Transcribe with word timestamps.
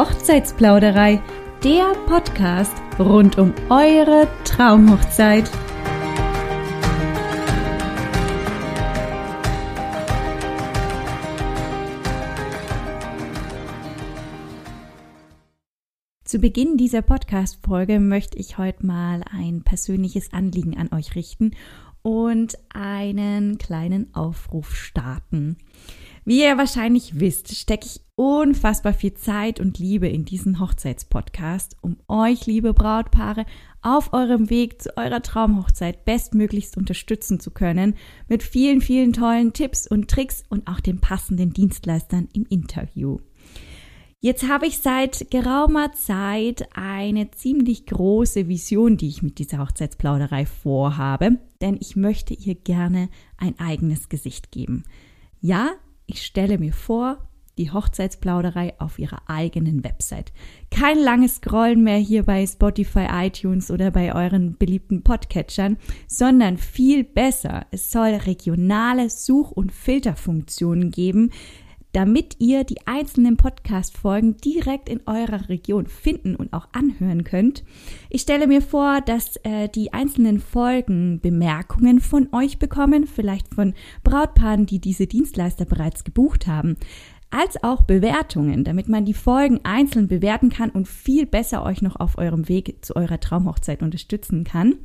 Hochzeitsplauderei, 0.00 1.20
der 1.62 1.92
Podcast 2.06 2.72
rund 2.98 3.36
um 3.36 3.52
eure 3.68 4.26
Traumhochzeit. 4.44 5.44
Zu 16.24 16.38
Beginn 16.38 16.78
dieser 16.78 17.02
Podcast-Folge 17.02 18.00
möchte 18.00 18.38
ich 18.38 18.56
heute 18.56 18.86
mal 18.86 19.22
ein 19.30 19.64
persönliches 19.64 20.32
Anliegen 20.32 20.78
an 20.78 20.88
euch 20.94 21.14
richten 21.14 21.50
und 22.00 22.56
einen 22.70 23.58
kleinen 23.58 24.14
Aufruf 24.14 24.74
starten. 24.74 25.58
Wie 26.24 26.40
ihr 26.40 26.56
wahrscheinlich 26.56 27.20
wisst, 27.20 27.54
stecke 27.54 27.84
ich 27.84 28.00
unfassbar 28.20 28.92
viel 28.92 29.14
Zeit 29.14 29.60
und 29.60 29.78
Liebe 29.78 30.06
in 30.06 30.26
diesen 30.26 30.60
Hochzeitspodcast, 30.60 31.78
um 31.80 31.96
euch, 32.06 32.44
liebe 32.44 32.74
Brautpaare, 32.74 33.46
auf 33.80 34.12
eurem 34.12 34.50
Weg 34.50 34.82
zu 34.82 34.94
eurer 34.98 35.22
Traumhochzeit 35.22 36.04
bestmöglichst 36.04 36.76
unterstützen 36.76 37.40
zu 37.40 37.50
können, 37.50 37.94
mit 38.28 38.42
vielen, 38.42 38.82
vielen 38.82 39.14
tollen 39.14 39.54
Tipps 39.54 39.86
und 39.86 40.10
Tricks 40.10 40.44
und 40.50 40.68
auch 40.68 40.80
den 40.80 41.00
passenden 41.00 41.54
Dienstleistern 41.54 42.28
im 42.34 42.44
Interview. 42.44 43.20
Jetzt 44.20 44.46
habe 44.46 44.66
ich 44.66 44.80
seit 44.80 45.30
geraumer 45.30 45.92
Zeit 45.92 46.68
eine 46.76 47.30
ziemlich 47.30 47.86
große 47.86 48.48
Vision, 48.48 48.98
die 48.98 49.08
ich 49.08 49.22
mit 49.22 49.38
dieser 49.38 49.60
Hochzeitsplauderei 49.60 50.44
vorhabe, 50.44 51.38
denn 51.62 51.78
ich 51.80 51.96
möchte 51.96 52.34
ihr 52.34 52.54
gerne 52.54 53.08
ein 53.38 53.58
eigenes 53.58 54.10
Gesicht 54.10 54.50
geben. 54.50 54.82
Ja, 55.40 55.70
ich 56.04 56.22
stelle 56.22 56.58
mir 56.58 56.74
vor, 56.74 57.29
die 57.60 57.70
Hochzeitsplauderei 57.70 58.74
auf 58.78 58.98
ihrer 58.98 59.22
eigenen 59.26 59.84
Website. 59.84 60.32
Kein 60.70 60.98
langes 60.98 61.36
Scrollen 61.36 61.84
mehr 61.84 61.98
hier 61.98 62.24
bei 62.24 62.44
Spotify, 62.46 63.06
iTunes 63.12 63.70
oder 63.70 63.90
bei 63.90 64.14
euren 64.14 64.56
beliebten 64.56 65.02
Podcatchern, 65.02 65.76
sondern 66.08 66.56
viel 66.56 67.04
besser. 67.04 67.66
Es 67.70 67.92
soll 67.92 68.14
regionale 68.14 69.10
Such- 69.10 69.52
und 69.52 69.72
Filterfunktionen 69.72 70.90
geben, 70.90 71.30
damit 71.92 72.36
ihr 72.38 72.64
die 72.64 72.86
einzelnen 72.86 73.36
Podcast-Folgen 73.36 74.36
direkt 74.36 74.88
in 74.88 75.00
eurer 75.06 75.48
Region 75.48 75.86
finden 75.86 76.36
und 76.36 76.52
auch 76.52 76.68
anhören 76.72 77.24
könnt. 77.24 77.64
Ich 78.08 78.22
stelle 78.22 78.46
mir 78.46 78.62
vor, 78.62 79.00
dass 79.00 79.36
äh, 79.42 79.68
die 79.68 79.92
einzelnen 79.92 80.38
Folgen 80.40 81.20
Bemerkungen 81.20 82.00
von 82.00 82.28
euch 82.32 82.58
bekommen, 82.58 83.06
vielleicht 83.06 83.52
von 83.52 83.74
Brautpaaren, 84.04 84.66
die 84.66 84.78
diese 84.78 85.06
Dienstleister 85.06 85.64
bereits 85.64 86.04
gebucht 86.04 86.46
haben 86.46 86.76
als 87.30 87.62
auch 87.62 87.82
Bewertungen, 87.82 88.64
damit 88.64 88.88
man 88.88 89.04
die 89.04 89.14
Folgen 89.14 89.60
einzeln 89.62 90.08
bewerten 90.08 90.50
kann 90.50 90.70
und 90.70 90.88
viel 90.88 91.26
besser 91.26 91.64
euch 91.64 91.82
noch 91.82 91.96
auf 91.96 92.18
eurem 92.18 92.48
Weg 92.48 92.84
zu 92.84 92.96
eurer 92.96 93.20
Traumhochzeit 93.20 93.82
unterstützen 93.82 94.44
kann. 94.44 94.76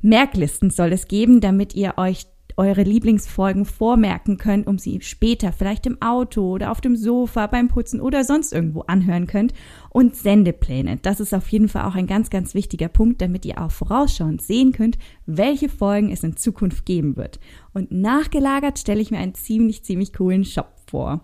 Merklisten 0.00 0.70
soll 0.70 0.92
es 0.92 1.08
geben, 1.08 1.40
damit 1.40 1.74
ihr 1.74 1.94
euch 1.96 2.26
eure 2.56 2.82
Lieblingsfolgen 2.82 3.64
vormerken 3.64 4.38
könnt, 4.38 4.66
um 4.66 4.78
sie 4.78 5.00
später 5.00 5.52
vielleicht 5.52 5.86
im 5.86 6.00
Auto 6.02 6.50
oder 6.50 6.70
auf 6.70 6.80
dem 6.80 6.96
Sofa, 6.96 7.46
beim 7.46 7.68
Putzen 7.68 8.00
oder 8.00 8.24
sonst 8.24 8.52
irgendwo 8.52 8.82
anhören 8.82 9.26
könnt. 9.26 9.52
Und 9.90 10.16
Sendepläne. 10.16 10.98
Das 11.02 11.20
ist 11.20 11.34
auf 11.34 11.48
jeden 11.48 11.68
Fall 11.68 11.84
auch 11.84 11.94
ein 11.94 12.06
ganz, 12.06 12.30
ganz 12.30 12.54
wichtiger 12.54 12.88
Punkt, 12.88 13.20
damit 13.20 13.44
ihr 13.44 13.60
auch 13.60 13.70
vorausschauend 13.70 14.42
sehen 14.42 14.72
könnt, 14.72 14.98
welche 15.26 15.68
Folgen 15.68 16.10
es 16.10 16.24
in 16.24 16.36
Zukunft 16.36 16.86
geben 16.86 17.16
wird. 17.16 17.40
Und 17.74 17.92
nachgelagert 17.92 18.78
stelle 18.78 19.00
ich 19.00 19.10
mir 19.10 19.18
einen 19.18 19.34
ziemlich, 19.34 19.84
ziemlich 19.84 20.12
coolen 20.12 20.44
Shop 20.44 20.72
vor. 20.86 21.20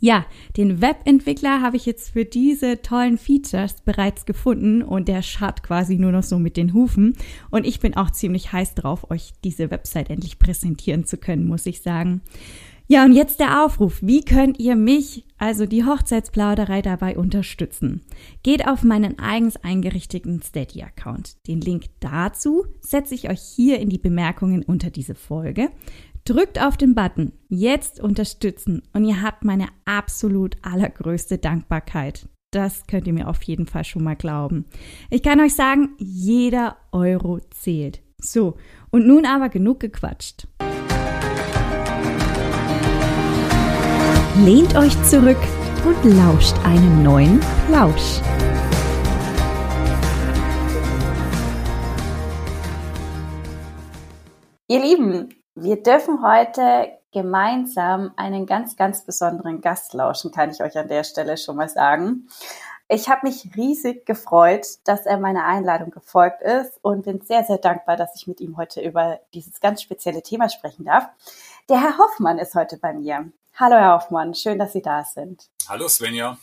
Ja, 0.00 0.26
den 0.56 0.82
Webentwickler 0.82 1.62
habe 1.62 1.76
ich 1.76 1.86
jetzt 1.86 2.10
für 2.10 2.24
diese 2.24 2.82
tollen 2.82 3.16
Features 3.16 3.80
bereits 3.80 4.26
gefunden 4.26 4.82
und 4.82 5.08
der 5.08 5.22
scharrt 5.22 5.62
quasi 5.62 5.96
nur 5.96 6.12
noch 6.12 6.22
so 6.22 6.38
mit 6.38 6.56
den 6.56 6.74
Hufen. 6.74 7.16
Und 7.50 7.66
ich 7.66 7.80
bin 7.80 7.96
auch 7.96 8.10
ziemlich 8.10 8.52
heiß 8.52 8.74
drauf, 8.74 9.10
euch 9.10 9.32
diese 9.44 9.70
Website 9.70 10.10
endlich 10.10 10.38
präsentieren 10.38 11.06
zu 11.06 11.16
können, 11.16 11.46
muss 11.46 11.64
ich 11.64 11.80
sagen. 11.80 12.20
Ja, 12.86 13.02
und 13.06 13.14
jetzt 13.14 13.40
der 13.40 13.64
Aufruf. 13.64 14.00
Wie 14.02 14.22
könnt 14.22 14.60
ihr 14.60 14.76
mich, 14.76 15.24
also 15.38 15.64
die 15.64 15.84
Hochzeitsplauderei, 15.84 16.82
dabei 16.82 17.16
unterstützen? 17.16 18.02
Geht 18.42 18.68
auf 18.68 18.82
meinen 18.82 19.18
eigens 19.18 19.56
eingerichteten 19.56 20.42
Steady-Account. 20.42 21.46
Den 21.46 21.62
Link 21.62 21.84
dazu 22.00 22.66
setze 22.80 23.14
ich 23.14 23.30
euch 23.30 23.40
hier 23.40 23.80
in 23.80 23.88
die 23.88 23.98
Bemerkungen 23.98 24.62
unter 24.62 24.90
diese 24.90 25.14
Folge. 25.14 25.70
Drückt 26.26 26.58
auf 26.58 26.78
den 26.78 26.94
Button 26.94 27.32
Jetzt 27.50 28.00
unterstützen 28.00 28.80
und 28.94 29.04
ihr 29.04 29.20
habt 29.20 29.44
meine 29.44 29.68
absolut 29.84 30.56
allergrößte 30.62 31.36
Dankbarkeit. 31.36 32.26
Das 32.50 32.86
könnt 32.86 33.06
ihr 33.06 33.12
mir 33.12 33.28
auf 33.28 33.42
jeden 33.42 33.66
Fall 33.66 33.84
schon 33.84 34.02
mal 34.02 34.16
glauben. 34.16 34.64
Ich 35.10 35.22
kann 35.22 35.38
euch 35.38 35.54
sagen, 35.54 35.90
jeder 35.98 36.78
Euro 36.92 37.40
zählt. 37.50 38.00
So, 38.16 38.56
und 38.90 39.06
nun 39.06 39.26
aber 39.26 39.50
genug 39.50 39.80
gequatscht. 39.80 40.48
Lehnt 44.46 44.74
euch 44.76 45.02
zurück 45.02 45.36
und 45.84 46.16
lauscht 46.16 46.56
einen 46.64 47.02
neuen 47.02 47.38
Plausch. 47.68 48.22
Ihr 54.68 54.80
Lieben, 54.80 55.28
wir 55.54 55.82
dürfen 55.82 56.22
heute 56.22 56.98
gemeinsam 57.12 58.12
einen 58.16 58.46
ganz, 58.46 58.76
ganz 58.76 59.04
besonderen 59.04 59.60
Gast 59.60 59.94
lauschen, 59.94 60.32
kann 60.32 60.50
ich 60.50 60.62
euch 60.62 60.76
an 60.76 60.88
der 60.88 61.04
Stelle 61.04 61.36
schon 61.36 61.56
mal 61.56 61.68
sagen. 61.68 62.28
Ich 62.88 63.08
habe 63.08 63.26
mich 63.26 63.56
riesig 63.56 64.04
gefreut, 64.04 64.66
dass 64.84 65.06
er 65.06 65.18
meiner 65.18 65.46
Einladung 65.46 65.90
gefolgt 65.90 66.42
ist 66.42 66.78
und 66.82 67.04
bin 67.04 67.20
sehr, 67.22 67.44
sehr 67.44 67.58
dankbar, 67.58 67.96
dass 67.96 68.14
ich 68.16 68.26
mit 68.26 68.40
ihm 68.40 68.56
heute 68.56 68.82
über 68.82 69.20
dieses 69.32 69.60
ganz 69.60 69.80
spezielle 69.80 70.22
Thema 70.22 70.48
sprechen 70.48 70.84
darf. 70.84 71.08
Der 71.68 71.80
Herr 71.80 71.98
Hoffmann 71.98 72.38
ist 72.38 72.54
heute 72.54 72.76
bei 72.76 72.92
mir. 72.92 73.32
Hallo, 73.54 73.76
Herr 73.76 73.94
Hoffmann, 73.94 74.34
schön, 74.34 74.58
dass 74.58 74.72
Sie 74.72 74.82
da 74.82 75.04
sind. 75.04 75.48
Hallo, 75.68 75.88
Svenja. 75.88 76.36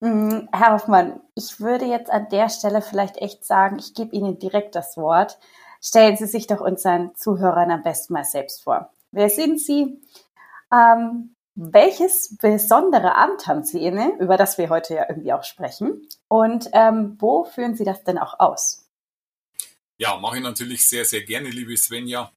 Mm, 0.00 0.48
Herr 0.52 0.72
Hoffmann, 0.74 1.20
ich 1.34 1.60
würde 1.60 1.86
jetzt 1.86 2.10
an 2.10 2.28
der 2.28 2.50
Stelle 2.50 2.82
vielleicht 2.82 3.16
echt 3.18 3.44
sagen, 3.44 3.78
ich 3.78 3.94
gebe 3.94 4.14
Ihnen 4.14 4.38
direkt 4.38 4.74
das 4.74 4.96
Wort. 4.96 5.38
Stellen 5.86 6.16
Sie 6.16 6.26
sich 6.26 6.48
doch 6.48 6.60
unseren 6.60 7.14
Zuhörern 7.14 7.70
am 7.70 7.84
besten 7.84 8.14
mal 8.14 8.24
selbst 8.24 8.64
vor. 8.64 8.92
Wer 9.12 9.30
sind 9.30 9.60
Sie? 9.60 10.02
Ähm, 10.72 11.36
welches 11.54 12.36
besondere 12.38 13.14
Amt 13.14 13.46
haben 13.46 13.62
Sie 13.62 13.84
inne, 13.84 14.16
über 14.18 14.36
das 14.36 14.58
wir 14.58 14.68
heute 14.68 14.94
ja 14.94 15.06
irgendwie 15.08 15.32
auch 15.32 15.44
sprechen? 15.44 16.08
Und 16.26 16.68
ähm, 16.72 17.16
wo 17.20 17.44
führen 17.44 17.76
Sie 17.76 17.84
das 17.84 18.02
denn 18.02 18.18
auch 18.18 18.40
aus? 18.40 18.84
Ja, 19.96 20.16
mache 20.16 20.38
ich 20.38 20.42
natürlich 20.42 20.88
sehr, 20.88 21.04
sehr 21.04 21.22
gerne, 21.22 21.50
liebe 21.50 21.76
Svenja. 21.76 22.32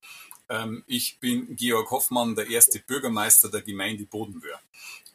Ähm, 0.48 0.84
ich 0.86 1.20
bin 1.20 1.56
Georg 1.56 1.90
Hoffmann, 1.90 2.36
der 2.36 2.52
erste 2.52 2.78
Bürgermeister 2.78 3.50
der 3.50 3.64
Gemeinde 3.64 4.06
Bodenwöhr. 4.06 4.60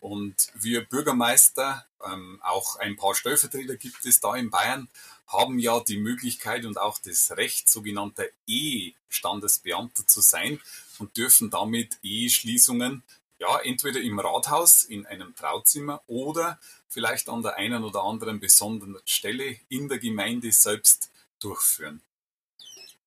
Und 0.01 0.49
wir 0.55 0.85
Bürgermeister, 0.85 1.87
ähm, 2.05 2.41
auch 2.43 2.81
ein 2.81 2.97
paar 2.97 3.15
Stellvertreter 3.15 3.77
gibt 3.77 4.05
es 4.05 4.19
da 4.19 4.35
in 4.35 4.51
Bayern, 4.51 4.89
haben 5.27 5.59
ja 5.59 5.81
die 5.81 5.99
Möglichkeit 5.99 6.65
und 6.65 6.79
auch 6.79 6.99
das 6.99 7.33
Recht, 7.37 7.69
sogenannter 7.69 8.25
E-Standesbeamter 8.47 10.07
zu 10.07 10.21
sein 10.21 10.61
und 10.99 11.17
dürfen 11.17 11.51
damit 11.51 11.99
Eheschließungen 12.03 13.03
ja 13.39 13.59
entweder 13.61 14.01
im 14.01 14.19
Rathaus 14.19 14.85
in 14.85 15.07
einem 15.07 15.35
Trauzimmer 15.35 16.03
oder 16.07 16.59
vielleicht 16.89 17.29
an 17.29 17.43
der 17.43 17.57
einen 17.57 17.85
oder 17.85 18.05
anderen 18.05 18.41
besonderen 18.41 18.97
Stelle 19.05 19.57
in 19.69 19.89
der 19.89 19.99
Gemeinde 19.99 20.53
selbst 20.53 21.11
durchführen. 21.41 22.01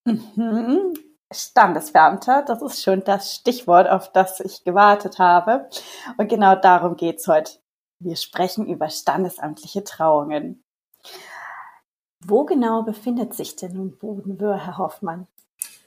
Mhm. 0.05 0.93
Standesbeamter, 1.31 2.43
das 2.43 2.61
ist 2.61 2.83
schon 2.83 3.03
das 3.03 3.35
Stichwort, 3.35 3.89
auf 3.89 4.11
das 4.13 4.39
ich 4.39 4.63
gewartet 4.63 5.19
habe. 5.19 5.69
Und 6.17 6.29
genau 6.29 6.55
darum 6.55 6.95
geht's 6.95 7.27
heute. 7.27 7.51
Wir 7.99 8.15
sprechen 8.15 8.65
über 8.67 8.89
standesamtliche 8.89 9.83
Trauungen. 9.83 10.63
Wo 12.25 12.45
genau 12.45 12.83
befindet 12.83 13.33
sich 13.33 13.55
denn 13.55 13.73
nun 13.73 13.97
Bodenwöhr, 13.97 14.57
Herr 14.57 14.77
Hoffmann? 14.77 15.27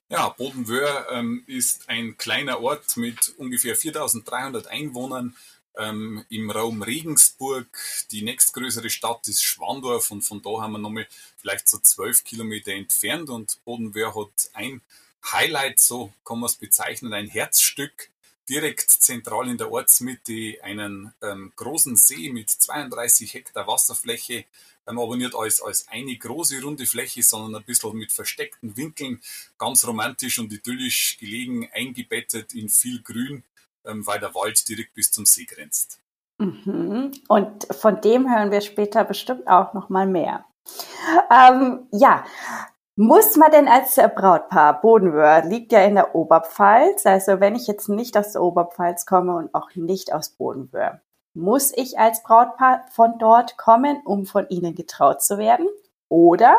Ja, 0.08 0.28
Bodenwöhr 0.30 1.06
ähm, 1.10 1.44
ist 1.46 1.88
ein 1.88 2.16
kleiner 2.16 2.60
Ort 2.60 2.96
mit 2.96 3.34
ungefähr 3.38 3.76
4300 3.76 4.66
Einwohnern 4.68 5.36
ähm, 5.76 6.24
im 6.28 6.50
Raum 6.50 6.82
Regensburg. 6.82 7.66
Die 8.10 8.22
nächstgrößere 8.22 8.90
Stadt 8.90 9.28
ist 9.28 9.42
Schwandorf 9.42 10.10
und 10.10 10.22
von 10.22 10.42
da 10.42 10.62
haben 10.62 10.72
wir 10.72 10.78
nochmal 10.78 11.06
vielleicht 11.36 11.68
so 11.68 11.78
zwölf 11.78 12.24
Kilometer 12.24 12.72
entfernt 12.72 13.30
und 13.30 13.64
Bodenwöhr 13.64 14.14
hat 14.14 14.50
ein 14.52 14.82
Highlight, 15.32 15.78
so 15.78 16.12
kann 16.24 16.40
man 16.40 16.48
es 16.48 16.56
bezeichnen, 16.56 17.12
ein 17.12 17.28
Herzstück 17.28 18.10
direkt 18.48 18.90
zentral 18.90 19.48
in 19.48 19.58
der 19.58 19.70
Ortsmitte 19.70 20.58
einen 20.62 21.14
ähm, 21.22 21.52
großen 21.54 21.96
See 21.96 22.30
mit 22.30 22.50
32 22.50 23.34
Hektar 23.34 23.66
Wasserfläche, 23.66 24.44
nicht 24.92 25.34
als, 25.34 25.62
als 25.62 25.86
eine 25.88 26.16
große 26.16 26.62
runde 26.62 26.86
Fläche, 26.86 27.22
sondern 27.22 27.60
ein 27.60 27.64
bisschen 27.64 27.96
mit 27.96 28.12
versteckten 28.12 28.76
Winkeln, 28.76 29.20
ganz 29.58 29.86
romantisch 29.86 30.38
und 30.38 30.52
idyllisch 30.52 31.18
gelegen, 31.18 31.68
eingebettet 31.72 32.54
in 32.54 32.68
viel 32.68 33.02
Grün, 33.02 33.44
ähm, 33.84 34.06
weil 34.06 34.20
der 34.20 34.34
Wald 34.34 34.68
direkt 34.68 34.94
bis 34.94 35.10
zum 35.10 35.26
See 35.26 35.44
grenzt. 35.44 36.00
Mhm. 36.38 37.12
Und 37.28 37.66
von 37.74 38.00
dem 38.00 38.34
hören 38.34 38.50
wir 38.50 38.60
später 38.62 39.04
bestimmt 39.04 39.46
auch 39.46 39.74
noch 39.74 39.88
mal 39.88 40.06
mehr. 40.06 40.44
Ähm, 41.30 41.86
ja, 41.92 42.24
muss 42.96 43.36
man 43.36 43.50
denn 43.50 43.68
als 43.68 43.96
Brautpaar, 43.96 44.80
Bodenwöhr 44.80 45.42
liegt 45.44 45.72
ja 45.72 45.82
in 45.84 45.94
der 45.94 46.14
Oberpfalz, 46.14 47.06
also 47.06 47.40
wenn 47.40 47.54
ich 47.54 47.66
jetzt 47.66 47.88
nicht 47.88 48.16
aus 48.16 48.32
der 48.32 48.42
Oberpfalz 48.42 49.06
komme 49.06 49.36
und 49.36 49.54
auch 49.54 49.74
nicht 49.74 50.12
aus 50.12 50.30
Bodenwöhr, 50.30 51.00
muss 51.34 51.72
ich 51.76 51.98
als 51.98 52.22
Brautpaar 52.22 52.86
von 52.90 53.18
dort 53.18 53.56
kommen, 53.56 54.02
um 54.04 54.26
von 54.26 54.48
ihnen 54.48 54.74
getraut 54.74 55.22
zu 55.22 55.38
werden? 55.38 55.68
Oder 56.08 56.58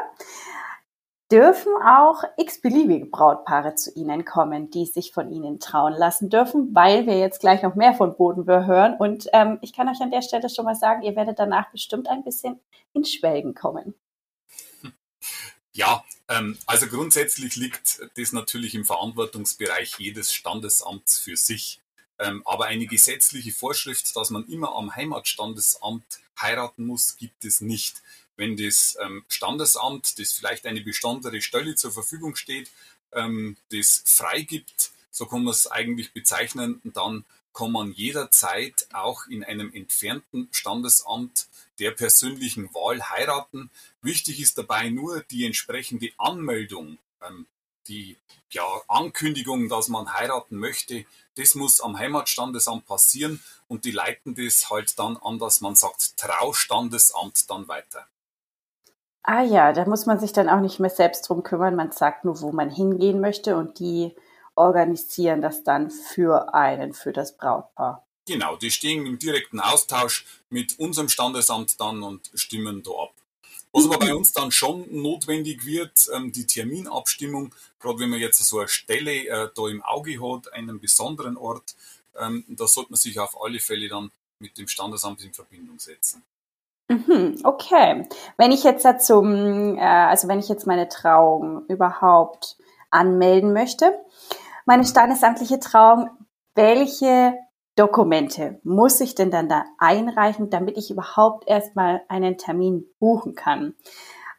dürfen 1.32 1.72
auch 1.82 2.24
x-beliebige 2.38 3.06
Brautpaare 3.06 3.76
zu 3.76 3.92
Ihnen 3.94 4.26
kommen, 4.26 4.70
die 4.70 4.86
sich 4.86 5.14
von 5.14 5.32
Ihnen 5.32 5.60
trauen 5.60 5.94
lassen 5.94 6.30
dürfen, 6.30 6.76
weil 6.76 7.08
wir 7.08 7.18
jetzt 7.18 7.40
gleich 7.40 7.64
noch 7.64 7.76
mehr 7.76 7.94
von 7.94 8.18
Bodenwöhr 8.18 8.66
hören. 8.66 8.96
Und 8.98 9.28
ähm, 9.32 9.58
ich 9.62 9.72
kann 9.72 9.88
euch 9.88 10.02
an 10.02 10.12
der 10.12 10.22
Stelle 10.22 10.50
schon 10.50 10.66
mal 10.66 10.76
sagen, 10.76 11.04
ihr 11.04 11.16
werdet 11.16 11.40
danach 11.40 11.72
bestimmt 11.72 12.10
ein 12.10 12.24
bisschen 12.24 12.60
in 12.94 13.06
Schwelgen 13.06 13.56
kommen. 13.56 13.94
Ja, 15.74 16.04
ähm, 16.28 16.58
also 16.66 16.88
grundsätzlich 16.88 17.56
liegt 17.56 18.02
das 18.18 18.34
natürlich 18.34 18.76
im 18.76 18.84
Verantwortungsbereich 18.84 19.96
jedes 20.00 20.34
Standesamts 20.34 21.20
für 21.20 21.38
sich. 21.38 21.82
Ähm, 22.22 22.42
aber 22.46 22.66
eine 22.66 22.86
gesetzliche 22.86 23.52
Vorschrift, 23.52 24.16
dass 24.16 24.30
man 24.30 24.48
immer 24.48 24.76
am 24.76 24.96
Heimatstandesamt 24.96 26.22
heiraten 26.40 26.86
muss, 26.86 27.18
gibt 27.18 27.44
es 27.44 27.60
nicht 27.60 28.02
wenn 28.42 28.58
das 28.58 28.98
ähm, 29.00 29.24
Standesamt, 29.28 30.18
das 30.18 30.34
vielleicht 30.34 30.66
eine 30.66 30.82
besondere 30.82 31.42
Stelle 31.42 31.76
zur 31.76 31.92
Verfügung 31.92 32.36
steht, 32.36 32.72
ähm, 33.12 33.56
das 33.72 34.02
freigibt, 34.06 34.92
so 35.12 35.28
kann 35.28 35.44
man 35.44 35.54
es 35.54 35.68
eigentlich 35.68 36.12
bezeichnen, 36.12 36.82
dann 36.84 37.24
kann 37.54 37.72
man 37.72 37.92
jederzeit 37.92 38.88
auch 38.94 39.28
in 39.28 39.44
einem 39.44 39.72
entfernten 39.74 40.48
Standesamt 40.52 41.48
der 41.78 41.92
persönlichen 41.92 42.74
Wahl 42.74 43.12
heiraten. 43.12 43.70
Wichtig 44.02 44.40
ist 44.40 44.58
dabei 44.58 44.90
nur 44.90 45.22
die 45.22 45.46
entsprechende 45.46 46.10
Anmeldung, 46.18 46.98
ähm, 47.22 47.46
die 47.88 48.18
ja, 48.50 48.64
Ankündigung, 48.88 49.70
dass 49.70 49.88
man 49.88 50.14
heiraten 50.14 50.58
möchte, 50.58 51.06
das 51.36 51.56
muss 51.56 51.82
am 51.82 51.98
Heimatstandesamt 51.98 52.86
passieren 52.86 53.42
und 53.68 53.86
die 53.86 53.92
leiten 53.92 54.36
das 54.36 54.70
halt 54.70 54.98
dann 55.00 55.18
an, 55.18 55.40
dass 55.40 55.62
man 55.62 55.76
sagt 55.76 56.18
Traustandesamt 56.18 57.50
dann 57.50 57.68
weiter. 57.68 58.08
Ah 59.24 59.44
ja, 59.44 59.72
da 59.72 59.86
muss 59.86 60.06
man 60.06 60.20
sich 60.20 60.34
dann 60.34 60.50
auch 60.50 60.60
nicht 60.60 60.80
mehr 60.80 60.90
selbst 60.90 61.30
drum 61.30 61.44
kümmern. 61.44 61.76
Man 61.76 61.92
sagt 61.92 62.26
nur, 62.26 62.42
wo 62.42 62.52
man 62.52 62.70
hingehen 62.70 63.22
möchte 63.22 63.56
und 63.56 63.80
die 63.80 64.16
organisieren 64.56 65.42
das 65.42 65.64
dann 65.64 65.92
für 65.92 66.54
einen, 66.54 66.94
für 66.94 67.14
das 67.14 67.38
Brautpaar. 67.38 68.06
Genau, 68.28 68.56
die 68.56 68.72
stehen 68.72 69.06
im 69.06 69.20
direkten 69.20 69.60
Austausch 69.60 70.26
mit 70.50 70.78
unserem 70.80 71.10
Standesamt 71.10 71.80
dann 71.80 72.04
und 72.04 72.32
stimmen 72.34 72.84
da 72.84 72.92
ab. 72.92 73.14
Was 73.74 73.86
aber 73.86 74.00
bei 74.00 74.14
uns 74.14 74.34
dann 74.34 74.52
schon 74.52 74.86
notwendig 74.90 75.66
wird, 75.66 76.10
ähm, 76.14 76.32
die 76.32 76.46
Terminabstimmung, 76.46 77.56
gerade 77.80 78.00
wenn 78.00 78.10
man 78.10 78.20
jetzt 78.20 78.44
so 78.44 78.60
eine 78.60 78.68
Stelle 78.68 79.28
äh, 79.28 79.50
da 79.56 79.68
im 79.70 79.82
Auge 79.82 80.20
hat, 80.22 80.52
einen 80.54 80.80
besonderen 80.80 81.38
Ort, 81.38 81.76
ähm, 82.20 82.44
da 82.50 82.68
sollte 82.68 82.92
man 82.92 82.98
sich 82.98 83.18
auf 83.20 83.42
alle 83.42 83.60
Fälle 83.60 83.88
dann 83.88 84.12
mit 84.40 84.58
dem 84.58 84.68
Standesamt 84.68 85.24
in 85.24 85.34
Verbindung 85.34 85.80
setzen. 85.80 86.24
Mhm, 86.90 87.40
okay. 87.44 88.08
Wenn 88.38 88.52
ich 88.52 88.64
jetzt 88.64 89.06
zum, 89.06 89.78
äh, 89.78 89.82
also 89.82 90.28
wenn 90.28 90.40
ich 90.40 90.50
jetzt 90.50 90.68
meine 90.68 90.90
Trauung 90.90 91.66
überhaupt 91.68 92.58
anmelden 92.90 93.54
möchte, 93.54 93.98
meine 94.66 94.86
standesamtliche 94.86 95.60
Trauung, 95.60 96.10
welche 96.56 97.38
Dokumente 97.82 98.60
muss 98.64 99.02
ich 99.02 99.16
denn 99.16 99.32
dann 99.32 99.50
da 99.50 99.66
einreichen, 99.80 100.52
damit 100.52 100.78
ich 100.78 100.92
überhaupt 100.92 101.48
erstmal 101.48 102.04
einen 102.10 102.38
Termin 102.38 102.86
buchen 103.00 103.34
kann? 103.34 103.74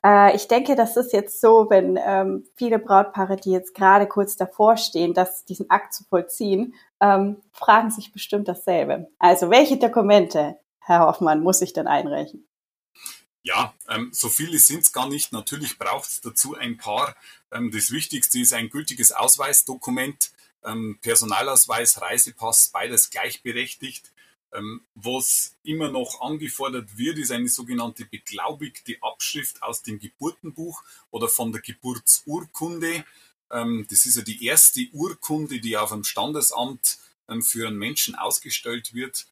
Äh, 0.04 0.36
ich 0.36 0.46
denke, 0.46 0.76
das 0.76 0.96
ist 0.96 1.12
jetzt 1.12 1.40
so, 1.40 1.66
wenn 1.68 1.98
ähm, 2.00 2.44
viele 2.54 2.78
Brautpaare, 2.78 3.34
die 3.34 3.50
jetzt 3.50 3.74
gerade 3.74 4.06
kurz 4.06 4.36
davor 4.36 4.76
stehen, 4.76 5.12
das, 5.12 5.44
diesen 5.44 5.68
Akt 5.70 5.92
zu 5.92 6.04
vollziehen, 6.04 6.74
ähm, 7.00 7.42
fragen 7.50 7.90
sich 7.90 8.12
bestimmt 8.12 8.46
dasselbe. 8.46 9.08
Also 9.18 9.50
welche 9.50 9.76
Dokumente 9.76 10.56
Herr 10.78 11.00
Hoffmann, 11.00 11.42
muss 11.42 11.62
ich 11.62 11.72
denn 11.72 11.88
einreichen? 11.88 12.46
Ja, 13.42 13.74
ähm, 13.88 14.10
so 14.12 14.28
viele 14.28 14.58
sind 14.58 14.82
es 14.82 14.92
gar 14.92 15.08
nicht. 15.08 15.32
Natürlich 15.32 15.80
braucht 15.80 16.08
es 16.08 16.20
dazu 16.20 16.54
ein 16.54 16.76
paar. 16.76 17.16
Ähm, 17.50 17.72
das 17.72 17.90
Wichtigste 17.90 18.38
ist 18.38 18.52
ein 18.52 18.70
gültiges 18.70 19.10
Ausweisdokument, 19.10 20.30
ähm, 20.64 20.98
Personalausweis, 21.02 22.00
Reisepass, 22.00 22.68
beides 22.68 23.10
gleichberechtigt. 23.10 24.12
Ähm, 24.54 24.82
was 24.94 25.56
immer 25.62 25.90
noch 25.90 26.20
angefordert 26.20 26.98
wird, 26.98 27.18
ist 27.18 27.32
eine 27.32 27.48
sogenannte 27.48 28.04
beglaubigte 28.04 28.96
Abschrift 29.00 29.62
aus 29.62 29.82
dem 29.82 29.98
Geburtenbuch 29.98 30.82
oder 31.10 31.28
von 31.28 31.52
der 31.52 31.62
Geburtsurkunde. 31.62 33.04
Ähm, 33.50 33.86
das 33.88 34.04
ist 34.04 34.16
ja 34.16 34.22
die 34.22 34.44
erste 34.44 34.86
Urkunde, 34.92 35.60
die 35.60 35.76
auf 35.76 35.90
dem 35.90 36.04
Standesamt 36.04 36.98
ähm, 37.28 37.42
für 37.42 37.68
einen 37.68 37.78
Menschen 37.78 38.14
ausgestellt 38.14 38.92
wird. 38.92 39.26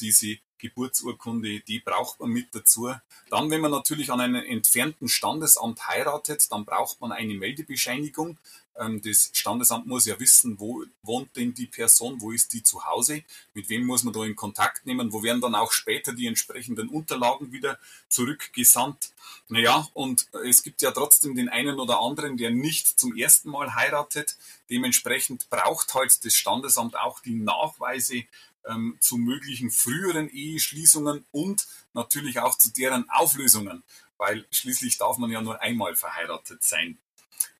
Diese 0.00 0.38
Geburtsurkunde, 0.58 1.60
die 1.60 1.80
braucht 1.80 2.20
man 2.20 2.30
mit 2.30 2.54
dazu. 2.54 2.92
Dann, 3.30 3.50
wenn 3.50 3.60
man 3.60 3.70
natürlich 3.70 4.10
an 4.10 4.20
einem 4.20 4.44
entfernten 4.44 5.08
Standesamt 5.08 5.86
heiratet, 5.88 6.50
dann 6.50 6.64
braucht 6.64 7.00
man 7.00 7.12
eine 7.12 7.34
Meldebescheinigung. 7.34 8.38
Ähm, 8.78 9.00
das 9.02 9.30
Standesamt 9.32 9.86
muss 9.86 10.06
ja 10.06 10.18
wissen, 10.18 10.58
wo 10.60 10.84
wohnt 11.02 11.36
denn 11.36 11.54
die 11.54 11.66
Person, 11.66 12.20
wo 12.20 12.30
ist 12.32 12.52
die 12.52 12.62
zu 12.62 12.84
Hause, 12.84 13.22
mit 13.54 13.68
wem 13.68 13.84
muss 13.84 14.04
man 14.04 14.12
da 14.12 14.24
in 14.24 14.36
Kontakt 14.36 14.86
nehmen, 14.86 15.12
wo 15.12 15.22
werden 15.22 15.40
dann 15.40 15.54
auch 15.54 15.72
später 15.72 16.12
die 16.12 16.26
entsprechenden 16.26 16.88
Unterlagen 16.88 17.52
wieder 17.52 17.78
zurückgesandt. 18.08 19.12
Naja, 19.48 19.86
und 19.94 20.26
es 20.44 20.62
gibt 20.62 20.82
ja 20.82 20.90
trotzdem 20.90 21.34
den 21.34 21.48
einen 21.48 21.80
oder 21.80 22.00
anderen, 22.00 22.36
der 22.36 22.50
nicht 22.50 22.86
zum 22.98 23.16
ersten 23.16 23.50
Mal 23.50 23.74
heiratet. 23.74 24.36
Dementsprechend 24.70 25.48
braucht 25.50 25.94
halt 25.94 26.24
das 26.24 26.34
Standesamt 26.34 26.96
auch 26.96 27.20
die 27.20 27.34
Nachweise 27.34 28.24
ähm, 28.66 28.96
zu 29.00 29.16
möglichen 29.16 29.70
früheren 29.70 30.28
Eheschließungen 30.28 31.24
und 31.30 31.66
natürlich 31.92 32.40
auch 32.40 32.56
zu 32.58 32.72
deren 32.72 33.08
Auflösungen, 33.10 33.82
weil 34.18 34.46
schließlich 34.50 34.98
darf 34.98 35.18
man 35.18 35.30
ja 35.30 35.40
nur 35.40 35.60
einmal 35.60 35.96
verheiratet 35.96 36.62
sein. 36.62 36.98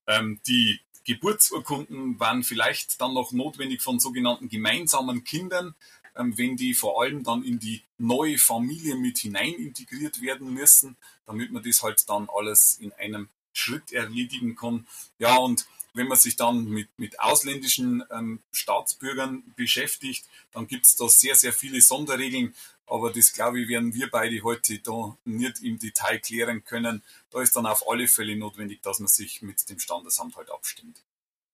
Ähm, 0.07 0.39
die 0.47 0.79
Geburtsurkunden 1.05 2.19
waren 2.19 2.43
vielleicht 2.43 2.99
dann 2.99 3.13
noch 3.13 3.31
notwendig 3.31 3.81
von 3.81 3.99
sogenannten 3.99 4.49
gemeinsamen 4.49 5.23
Kindern, 5.23 5.75
ähm, 6.17 6.37
wenn 6.37 6.57
die 6.57 6.73
vor 6.73 7.01
allem 7.01 7.23
dann 7.23 7.43
in 7.43 7.59
die 7.59 7.83
neue 7.97 8.37
Familie 8.37 8.95
mit 8.95 9.17
hinein 9.17 9.53
integriert 9.53 10.21
werden 10.21 10.53
müssen, 10.53 10.97
damit 11.25 11.51
man 11.51 11.63
das 11.63 11.83
halt 11.83 12.09
dann 12.09 12.27
alles 12.35 12.77
in 12.79 12.91
einem 12.93 13.29
Schritt 13.53 13.91
erledigen 13.91 14.55
kann. 14.55 14.87
Ja, 15.17 15.37
und 15.37 15.65
wenn 15.97 16.07
man 16.07 16.17
sich 16.17 16.35
dann 16.35 16.65
mit, 16.65 16.89
mit 16.97 17.19
ausländischen 17.19 18.03
ähm, 18.11 18.41
Staatsbürgern 18.51 19.43
beschäftigt, 19.55 20.25
dann 20.53 20.67
gibt 20.67 20.85
es 20.85 20.95
da 20.95 21.07
sehr, 21.07 21.35
sehr 21.35 21.53
viele 21.53 21.81
Sonderregeln. 21.81 22.53
Aber 22.85 23.11
das, 23.11 23.33
glaube 23.33 23.59
ich, 23.59 23.67
werden 23.67 23.93
wir 23.93 24.09
beide 24.09 24.41
heute 24.43 24.79
da 24.79 25.17
nicht 25.25 25.61
im 25.61 25.77
Detail 25.77 26.19
klären 26.19 26.63
können. 26.63 27.03
Da 27.31 27.41
ist 27.41 27.55
dann 27.55 27.65
auf 27.65 27.89
alle 27.89 28.07
Fälle 28.07 28.37
notwendig, 28.37 28.81
dass 28.81 28.99
man 28.99 29.07
sich 29.07 29.41
mit 29.41 29.69
dem 29.69 29.79
Standesamt 29.79 30.37
halt 30.37 30.49
abstimmt. 30.49 31.01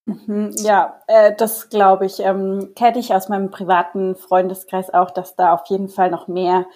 Mhm, 0.05 0.51
ja, 0.57 1.01
äh, 1.07 1.35
das 1.35 1.69
glaube 1.69 2.05
ich. 2.05 2.19
Ähm, 2.19 2.73
kenne 2.75 3.00
ich 3.00 3.13
aus 3.13 3.29
meinem 3.29 3.50
privaten 3.50 4.15
Freundeskreis 4.15 4.93
auch, 4.93 5.12
dass 5.12 5.35
da 5.35 5.53
auf 5.53 5.65
jeden 5.67 5.89
Fall 5.89 6.12
noch 6.12 6.27
mehr 6.27 6.67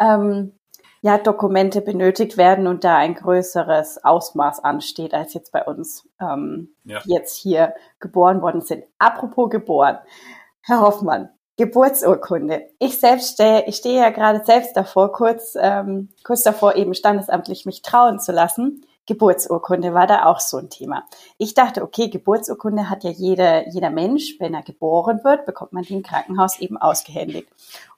ähm, 0.00 0.58
ja, 1.02 1.16
Dokumente 1.16 1.80
benötigt 1.80 2.36
werden 2.36 2.66
und 2.66 2.84
da 2.84 2.96
ein 2.96 3.14
größeres 3.14 4.04
Ausmaß 4.04 4.62
ansteht, 4.62 5.14
als 5.14 5.32
jetzt 5.32 5.52
bei 5.52 5.64
uns, 5.64 6.06
ähm, 6.20 6.74
ja. 6.84 7.00
die 7.00 7.12
jetzt 7.12 7.36
hier 7.36 7.74
geboren 8.00 8.42
worden 8.42 8.60
sind. 8.60 8.84
Apropos 8.98 9.48
geboren, 9.48 9.98
Herr 10.60 10.82
Hoffmann, 10.82 11.30
Geburtsurkunde. 11.56 12.68
Ich 12.78 13.00
selbst 13.00 13.34
stehe, 13.34 13.66
ich 13.66 13.76
stehe 13.76 14.00
ja 14.00 14.10
gerade 14.10 14.44
selbst 14.44 14.76
davor, 14.76 15.12
kurz, 15.12 15.56
ähm, 15.58 16.10
kurz 16.22 16.42
davor 16.42 16.76
eben 16.76 16.94
standesamtlich 16.94 17.64
mich 17.64 17.82
trauen 17.82 18.18
zu 18.18 18.32
lassen. 18.32 18.84
Geburtsurkunde 19.10 19.92
war 19.92 20.06
da 20.06 20.26
auch 20.26 20.38
so 20.38 20.56
ein 20.58 20.70
Thema. 20.70 21.04
Ich 21.36 21.54
dachte, 21.54 21.82
okay, 21.82 22.08
Geburtsurkunde 22.08 22.88
hat 22.88 23.02
ja 23.02 23.10
jeder, 23.10 23.68
jeder 23.68 23.90
Mensch, 23.90 24.36
wenn 24.38 24.54
er 24.54 24.62
geboren 24.62 25.24
wird, 25.24 25.46
bekommt 25.46 25.72
man 25.72 25.82
die 25.82 25.94
im 25.94 26.04
Krankenhaus 26.04 26.60
eben 26.60 26.76
ausgehändigt. 26.76 27.48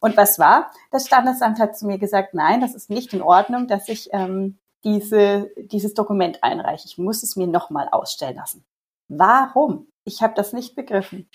Und 0.01 0.17
was 0.17 0.39
war? 0.39 0.71
Das 0.91 1.07
Standesamt 1.07 1.59
hat 1.59 1.77
zu 1.77 1.87
mir 1.87 1.99
gesagt, 1.99 2.33
nein, 2.33 2.63
das 2.63 2.75
ist 2.75 2.89
nicht 2.89 3.13
in 3.13 3.21
Ordnung, 3.21 3.67
dass 3.69 3.91
ich 3.91 4.09
ähm, 4.15 4.57
diese, 4.85 5.51
dieses 5.59 5.93
Dokument 5.93 6.43
einreiche. 6.43 6.87
Ich 6.87 6.97
muss 6.97 7.23
es 7.23 7.37
mir 7.37 7.47
nochmal 7.47 7.89
ausstellen 7.93 8.37
lassen. 8.37 8.65
Warum? 9.09 9.89
Ich 10.05 10.23
habe 10.23 10.33
das 10.35 10.55
nicht 10.55 10.75
begriffen. 10.75 11.29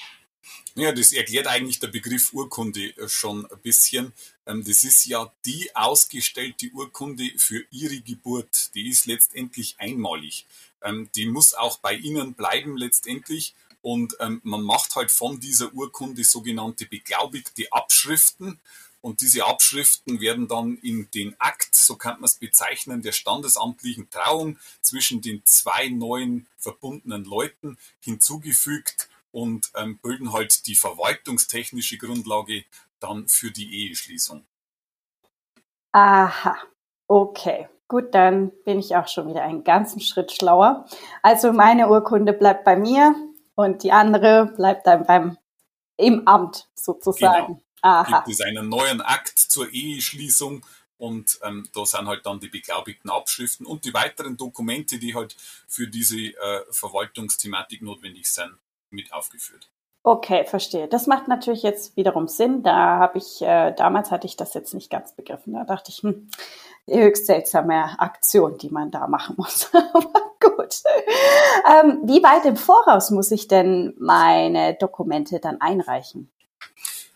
Ja, 0.76 0.92
das 0.92 1.12
erklärt 1.12 1.48
eigentlich 1.48 1.80
der 1.80 1.88
Begriff 1.88 2.34
Urkunde 2.34 2.96
äh, 2.98 3.10
schon 3.10 3.46
ein 3.46 3.60
bisschen. 3.62 4.14
Ähm, 4.46 4.64
das 4.64 4.84
ist 4.84 5.06
ja 5.06 5.34
die 5.46 5.76
ausgestellte 5.76 6.70
Urkunde 6.72 7.32
für 7.38 7.66
Ihre 7.72 8.00
Geburt. 8.00 8.76
Die 8.76 8.88
ist 8.90 9.08
letztendlich 9.08 9.76
einmalig. 9.80 10.46
Ähm, 10.84 11.10
die 11.16 11.26
muss 11.26 11.54
auch 11.54 11.80
bei 11.80 11.96
Ihnen 11.96 12.36
bleiben 12.36 12.78
letztendlich. 12.78 13.56
Und 13.82 14.18
ähm, 14.20 14.42
man 14.44 14.62
macht 14.62 14.96
halt 14.96 15.12
von 15.12 15.40
dieser 15.40 15.74
Urkunde 15.74 16.24
sogenannte 16.24 16.86
beglaubigte 16.86 17.72
Abschriften. 17.72 18.60
Und 19.02 19.22
diese 19.22 19.46
Abschriften 19.46 20.20
werden 20.20 20.48
dann 20.48 20.78
in 20.80 21.10
den 21.12 21.40
Akt, 21.40 21.74
so 21.74 21.96
kann 21.96 22.16
man 22.16 22.26
es 22.26 22.36
bezeichnen, 22.36 23.02
der 23.02 23.14
standesamtlichen 23.14 24.10
Trauung 24.10 24.60
zwischen 24.82 25.22
den 25.22 25.46
zwei 25.46 25.88
neuen 25.88 26.48
verbundenen 26.58 27.24
Leuten 27.24 27.78
hinzugefügt 28.00 29.08
und 29.32 29.72
ähm, 29.76 30.00
bilden 30.00 30.34
halt 30.34 30.68
die 30.68 30.76
verwaltungstechnische 30.76 31.98
Grundlage 31.98 32.66
dann 33.00 33.28
für 33.28 33.52
die 33.52 33.86
Eheschließung. 33.86 34.46
Aha, 35.92 36.58
okay. 37.08 37.68
Gut, 37.88 38.14
dann 38.14 38.52
bin 38.66 38.80
ich 38.80 38.96
auch 38.96 39.08
schon 39.08 39.30
wieder 39.30 39.44
einen 39.44 39.64
ganzen 39.64 40.02
Schritt 40.02 40.32
schlauer. 40.34 40.86
Also 41.22 41.54
meine 41.54 41.88
Urkunde 41.88 42.34
bleibt 42.34 42.66
bei 42.66 42.76
mir 42.76 43.16
und 43.56 43.84
die 43.84 43.94
andere 43.94 44.54
bleibt 44.58 44.86
dann 44.88 45.06
beim 45.06 45.38
im 45.96 46.28
Amt 46.28 46.70
sozusagen. 46.76 47.48
Genau. 47.48 47.62
Aha. 47.82 48.20
Gibt 48.20 48.40
es 48.40 48.42
einen 48.42 48.70
neuen 48.70 49.02
Akt 49.02 49.40
zur 49.40 49.72
Eheschließung 49.72 50.66
und 50.98 51.40
ähm, 51.44 51.68
da 51.74 51.86
sind 51.86 52.08
halt 52.08 52.26
dann 52.26 52.40
die 52.40 52.50
beglaubigten 52.50 53.10
Abschriften 53.10 53.66
und 53.66 53.86
die 53.86 53.94
weiteren 53.94 54.36
Dokumente, 54.36 55.00
die 55.00 55.16
halt 55.16 55.36
für 55.68 55.88
diese 55.88 56.18
äh, 56.18 56.66
Verwaltungsthematik 56.72 57.82
notwendig 57.82 58.30
sind, 58.30 58.58
mit 58.90 59.14
aufgeführt. 59.14 59.70
Okay, 60.04 60.46
verstehe. 60.46 60.88
Das 60.88 61.06
macht 61.06 61.28
natürlich 61.28 61.64
jetzt 61.64 61.98
wiederum 61.98 62.30
Sinn. 62.30 62.64
Da 62.64 62.98
habe 62.98 63.18
ich, 63.18 63.42
äh, 63.42 63.74
damals 63.74 64.10
hatte 64.10 64.26
ich 64.26 64.38
das 64.38 64.54
jetzt 64.54 64.74
nicht 64.74 64.90
ganz 64.90 65.14
begriffen. 65.14 65.54
Da 65.54 65.66
dachte 65.66 65.92
ich, 65.92 65.98
hm, 65.98 66.30
höchst 66.88 67.26
seltsame 67.26 68.00
Aktion, 68.00 68.58
die 68.58 68.70
man 68.70 68.90
da 68.90 69.08
machen 69.08 69.36
muss. 69.38 69.70
Aber 69.74 70.32
gut. 70.40 70.82
Ähm, 71.70 72.00
wie 72.04 72.24
weit 72.24 72.46
im 72.46 72.56
Voraus 72.56 73.12
muss 73.12 73.32
ich 73.32 73.50
denn 73.50 73.96
meine 74.00 74.76
Dokumente 74.76 75.40
dann 75.40 75.60
einreichen? 75.60 76.32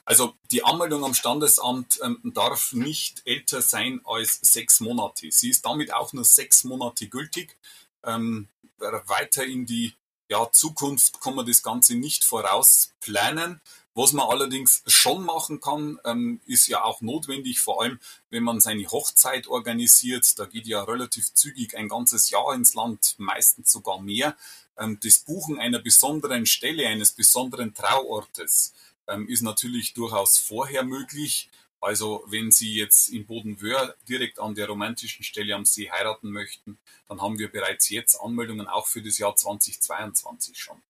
Also 0.03 0.33
die 0.51 0.65
Anmeldung 0.65 1.05
am 1.05 1.13
Standesamt 1.13 1.99
ähm, 2.03 2.19
darf 2.33 2.73
nicht 2.73 3.21
älter 3.25 3.61
sein 3.61 4.01
als 4.03 4.39
sechs 4.41 4.81
Monate. 4.81 5.31
Sie 5.31 5.49
ist 5.49 5.65
damit 5.65 5.93
auch 5.93 6.11
nur 6.11 6.25
sechs 6.25 6.65
Monate 6.65 7.07
gültig. 7.07 7.57
Ähm, 8.03 8.49
weiter 8.79 9.45
in 9.45 9.65
die 9.65 9.93
ja, 10.31 10.49
Zukunft 10.49 11.19
kann 11.19 11.35
man 11.35 11.45
das 11.45 11.61
Ganze 11.61 11.95
nicht 11.95 12.23
vorausplanen. 12.23 13.59
Was 13.93 14.13
man 14.13 14.29
allerdings 14.29 14.81
schon 14.87 15.25
machen 15.25 15.59
kann, 15.59 15.99
ähm, 16.05 16.39
ist 16.45 16.67
ja 16.67 16.85
auch 16.85 17.01
notwendig, 17.01 17.59
vor 17.59 17.81
allem 17.81 17.99
wenn 18.29 18.41
man 18.41 18.61
seine 18.61 18.87
Hochzeit 18.89 19.47
organisiert. 19.47 20.39
Da 20.39 20.45
geht 20.45 20.67
ja 20.67 20.83
relativ 20.83 21.33
zügig 21.33 21.75
ein 21.75 21.89
ganzes 21.89 22.29
Jahr 22.29 22.55
ins 22.55 22.75
Land, 22.75 23.15
meistens 23.17 23.73
sogar 23.73 24.01
mehr. 24.01 24.37
Ähm, 24.77 24.97
das 25.03 25.19
Buchen 25.19 25.59
einer 25.59 25.79
besonderen 25.79 26.45
Stelle, 26.45 26.87
eines 26.87 27.11
besonderen 27.11 27.73
Trauortes 27.73 28.73
ähm, 29.09 29.27
ist 29.27 29.41
natürlich 29.41 29.93
durchaus 29.93 30.37
vorher 30.37 30.85
möglich. 30.85 31.49
Also 31.81 32.23
wenn 32.27 32.51
Sie 32.51 32.75
jetzt 32.75 33.09
in 33.09 33.25
Bodenwöhr 33.25 33.95
direkt 34.07 34.39
an 34.39 34.53
der 34.53 34.67
romantischen 34.67 35.23
Stelle 35.23 35.55
am 35.55 35.65
See 35.65 35.89
heiraten 35.91 36.29
möchten, 36.29 36.79
dann 37.07 37.21
haben 37.21 37.39
wir 37.39 37.51
bereits 37.51 37.89
jetzt 37.89 38.21
Anmeldungen 38.21 38.67
auch 38.67 38.87
für 38.87 39.01
das 39.01 39.17
Jahr 39.17 39.35
2022 39.35 40.59
schon. 40.59 40.81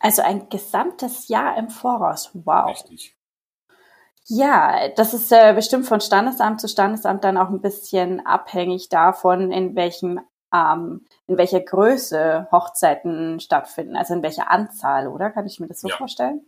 Also 0.00 0.22
ein 0.22 0.48
gesamtes 0.48 1.28
Jahr 1.28 1.56
im 1.56 1.70
Voraus. 1.70 2.30
Wow. 2.34 2.70
Richtig. 2.70 3.16
Ja, 4.28 4.88
das 4.88 5.14
ist 5.14 5.30
äh, 5.30 5.52
bestimmt 5.54 5.86
von 5.86 6.00
Standesamt 6.00 6.60
zu 6.60 6.68
Standesamt 6.68 7.22
dann 7.22 7.36
auch 7.36 7.48
ein 7.48 7.60
bisschen 7.60 8.26
abhängig 8.26 8.88
davon, 8.88 9.52
in 9.52 9.76
welchem 9.76 10.20
ähm, 10.52 11.06
in 11.26 11.38
welcher 11.38 11.60
Größe 11.60 12.48
Hochzeiten 12.50 13.40
stattfinden, 13.40 13.96
also 13.96 14.14
in 14.14 14.22
welcher 14.22 14.50
Anzahl, 14.50 15.06
oder? 15.06 15.30
Kann 15.30 15.46
ich 15.46 15.60
mir 15.60 15.66
das 15.66 15.80
so 15.80 15.88
ja. 15.88 15.96
vorstellen? 15.96 16.46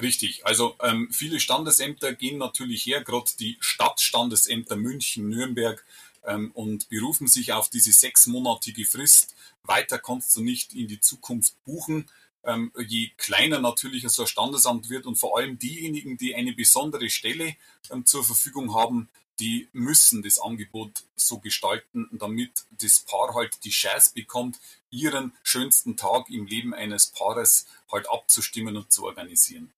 Richtig, 0.00 0.46
also 0.46 0.76
ähm, 0.82 1.08
viele 1.12 1.40
Standesämter 1.40 2.14
gehen 2.14 2.38
natürlich 2.38 2.86
her, 2.86 3.02
gerade 3.02 3.30
die 3.38 3.58
Stadtstandesämter 3.60 4.76
München, 4.76 5.28
Nürnberg 5.28 5.84
ähm, 6.24 6.52
und 6.52 6.88
berufen 6.88 7.26
sich 7.26 7.52
auf 7.52 7.68
diese 7.68 7.92
sechsmonatige 7.92 8.86
Frist. 8.86 9.34
Weiter 9.62 9.98
kannst 9.98 10.34
du 10.36 10.42
nicht 10.42 10.74
in 10.74 10.88
die 10.88 11.00
Zukunft 11.00 11.62
buchen. 11.64 12.08
Ähm, 12.44 12.72
je 12.78 13.10
kleiner 13.18 13.60
natürlich 13.60 14.08
so 14.08 14.22
ein 14.22 14.28
Standesamt 14.28 14.88
wird 14.88 15.04
und 15.04 15.16
vor 15.16 15.36
allem 15.36 15.58
diejenigen, 15.58 16.16
die 16.16 16.34
eine 16.34 16.52
besondere 16.52 17.10
Stelle 17.10 17.56
ähm, 17.90 18.06
zur 18.06 18.24
Verfügung 18.24 18.74
haben, 18.74 19.10
die 19.38 19.68
müssen 19.72 20.22
das 20.22 20.38
Angebot 20.38 21.04
so 21.16 21.38
gestalten, 21.38 22.08
damit 22.12 22.64
das 22.70 23.00
Paar 23.00 23.34
halt 23.34 23.64
die 23.64 23.70
Chance 23.70 24.12
bekommt, 24.14 24.58
ihren 24.90 25.32
schönsten 25.42 25.96
Tag 25.96 26.30
im 26.30 26.46
Leben 26.46 26.74
eines 26.74 27.08
Paares 27.08 27.66
halt 27.90 28.08
abzustimmen 28.08 28.76
und 28.76 28.92
zu 28.92 29.04
organisieren. 29.04 29.72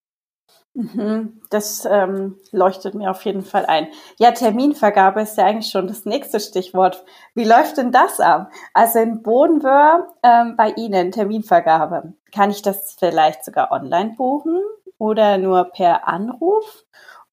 Mhm, 0.75 1.43
das 1.51 1.85
ähm, 1.85 2.39
leuchtet 2.51 2.95
mir 2.95 3.11
auf 3.11 3.25
jeden 3.27 3.43
Fall 3.43 3.67
ein. 3.67 3.89
Ja, 4.19 4.31
Terminvergabe 4.33 5.21
ist 5.21 5.37
ja 5.37 5.45
eigentlich 5.45 5.71
schon 5.71 5.87
das 5.87 6.07
nächste 6.07 6.41
Stichwort. 6.41 7.05
Wie 7.35 7.45
läuft 7.45 7.77
denn 7.77 7.93
das 7.93 8.21
ab? 8.21 8.51
Also 8.73 9.01
in 9.01 9.23
Bodenwör 9.23 10.09
ähm, 10.23 10.57
bei 10.57 10.71
Ihnen 10.71 11.13
Terminvergabe. 11.13 12.15
Kann 12.35 12.51
ich 12.51 12.63
das 12.63 12.97
vielleicht 12.99 13.45
sogar 13.45 13.71
online 13.71 14.15
buchen 14.17 14.63
oder 14.97 15.37
nur 15.37 15.65
per 15.65 16.09
Anruf? 16.09 16.85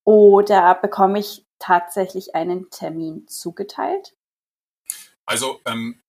Oder 0.04 0.76
bekomme 0.76 1.20
ich 1.20 1.46
tatsächlich 1.60 2.36
einen 2.36 2.70
Termin 2.72 3.26
zugeteilt? 3.28 4.16
Also 5.30 5.62
ähm, 5.66 6.00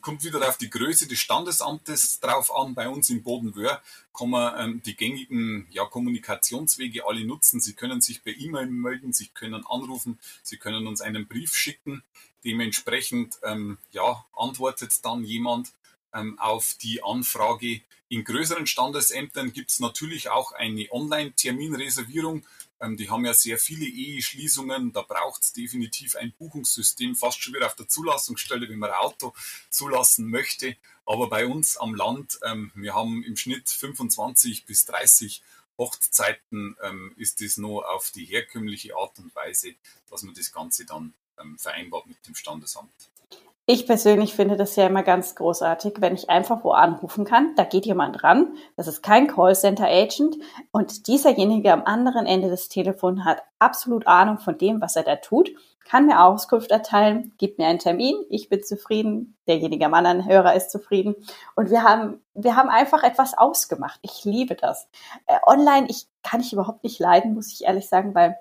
kommt 0.00 0.24
wieder 0.24 0.48
auf 0.48 0.58
die 0.58 0.68
Größe 0.68 1.06
des 1.06 1.20
Standesamtes 1.20 2.18
drauf 2.18 2.52
an. 2.52 2.74
Bei 2.74 2.88
uns 2.88 3.08
in 3.08 3.22
Bodenwöhr 3.22 3.80
kann 4.12 4.30
man 4.30 4.54
ähm, 4.58 4.82
die 4.84 4.96
gängigen 4.96 5.68
ja, 5.70 5.84
Kommunikationswege 5.84 7.06
alle 7.06 7.24
nutzen. 7.24 7.60
Sie 7.60 7.74
können 7.74 8.00
sich 8.00 8.24
per 8.24 8.36
E-Mail 8.36 8.66
melden, 8.66 9.12
Sie 9.12 9.28
können 9.28 9.64
anrufen, 9.64 10.18
Sie 10.42 10.56
können 10.56 10.88
uns 10.88 11.02
einen 11.02 11.28
Brief 11.28 11.54
schicken. 11.54 12.02
Dementsprechend 12.44 13.38
ähm, 13.44 13.78
ja, 13.92 14.24
antwortet 14.36 15.04
dann 15.04 15.22
jemand 15.22 15.72
ähm, 16.12 16.36
auf 16.40 16.74
die 16.82 17.00
Anfrage. 17.00 17.80
In 18.08 18.24
größeren 18.24 18.66
Standesämtern 18.66 19.52
gibt 19.52 19.70
es 19.70 19.78
natürlich 19.78 20.30
auch 20.30 20.50
eine 20.50 20.88
Online-Terminreservierung. 20.90 22.44
Ähm, 22.84 22.96
die 22.96 23.10
haben 23.10 23.24
ja 23.24 23.34
sehr 23.34 23.58
viele 23.58 23.86
Eheschließungen. 23.86 24.92
Da 24.92 25.02
braucht 25.02 25.42
es 25.42 25.52
definitiv 25.52 26.16
ein 26.16 26.32
Buchungssystem, 26.38 27.16
fast 27.16 27.42
schon 27.42 27.54
wieder 27.54 27.66
auf 27.66 27.76
der 27.76 27.88
Zulassungsstelle, 27.88 28.68
wenn 28.68 28.78
man 28.78 28.90
ein 28.90 28.96
Auto 28.96 29.32
zulassen 29.70 30.28
möchte. 30.28 30.76
Aber 31.06 31.28
bei 31.28 31.46
uns 31.46 31.76
am 31.76 31.94
Land, 31.94 32.38
ähm, 32.44 32.70
wir 32.74 32.94
haben 32.94 33.22
im 33.24 33.36
Schnitt 33.36 33.68
25 33.68 34.66
bis 34.66 34.84
30 34.86 35.42
Hochzeiten, 35.78 36.76
ähm, 36.82 37.14
ist 37.16 37.40
das 37.40 37.56
nur 37.56 37.90
auf 37.90 38.10
die 38.10 38.24
herkömmliche 38.24 38.96
Art 38.96 39.18
und 39.18 39.34
Weise, 39.34 39.74
dass 40.10 40.22
man 40.22 40.34
das 40.34 40.52
Ganze 40.52 40.84
dann 40.84 41.14
vereinbart 41.56 42.06
mit 42.06 42.24
dem 42.28 42.36
Standesamt. 42.36 42.92
Ich 43.66 43.86
persönlich 43.86 44.34
finde 44.34 44.56
das 44.56 44.76
ja 44.76 44.86
immer 44.86 45.02
ganz 45.02 45.34
großartig, 45.36 45.94
wenn 46.00 46.14
ich 46.14 46.28
einfach 46.28 46.64
wo 46.64 46.72
anrufen 46.72 47.24
kann. 47.24 47.54
Da 47.56 47.64
geht 47.64 47.86
jemand 47.86 48.22
ran. 48.22 48.56
Das 48.76 48.86
ist 48.86 49.02
kein 49.02 49.26
Callcenter-Agent. 49.26 50.36
Und 50.70 51.06
dieserjenige 51.06 51.72
am 51.72 51.82
anderen 51.84 52.26
Ende 52.26 52.50
des 52.50 52.68
Telefons 52.68 53.24
hat 53.24 53.42
absolut 53.58 54.06
Ahnung 54.06 54.36
von 54.36 54.58
dem, 54.58 54.82
was 54.82 54.96
er 54.96 55.02
da 55.02 55.16
tut, 55.16 55.50
kann 55.84 56.06
mir 56.06 56.22
Auskunft 56.22 56.70
erteilen, 56.70 57.32
gibt 57.38 57.58
mir 57.58 57.66
einen 57.66 57.78
Termin. 57.78 58.16
Ich 58.28 58.48
bin 58.50 58.62
zufrieden. 58.62 59.36
Derjenige 59.46 59.86
am 59.86 59.94
anderen 59.94 60.26
Hörer 60.26 60.54
ist 60.54 60.70
zufrieden. 60.70 61.14
Und 61.56 61.70
wir 61.70 61.82
haben, 61.82 62.22
wir 62.34 62.56
haben 62.56 62.68
einfach 62.68 63.02
etwas 63.02 63.36
ausgemacht. 63.36 63.98
Ich 64.02 64.24
liebe 64.24 64.56
das. 64.56 64.88
Äh, 65.26 65.38
online, 65.46 65.86
ich 65.88 66.06
kann 66.22 66.40
ich 66.40 66.52
überhaupt 66.52 66.84
nicht 66.84 66.98
leiden, 66.98 67.34
muss 67.34 67.52
ich 67.52 67.64
ehrlich 67.64 67.88
sagen, 67.88 68.14
weil 68.14 68.36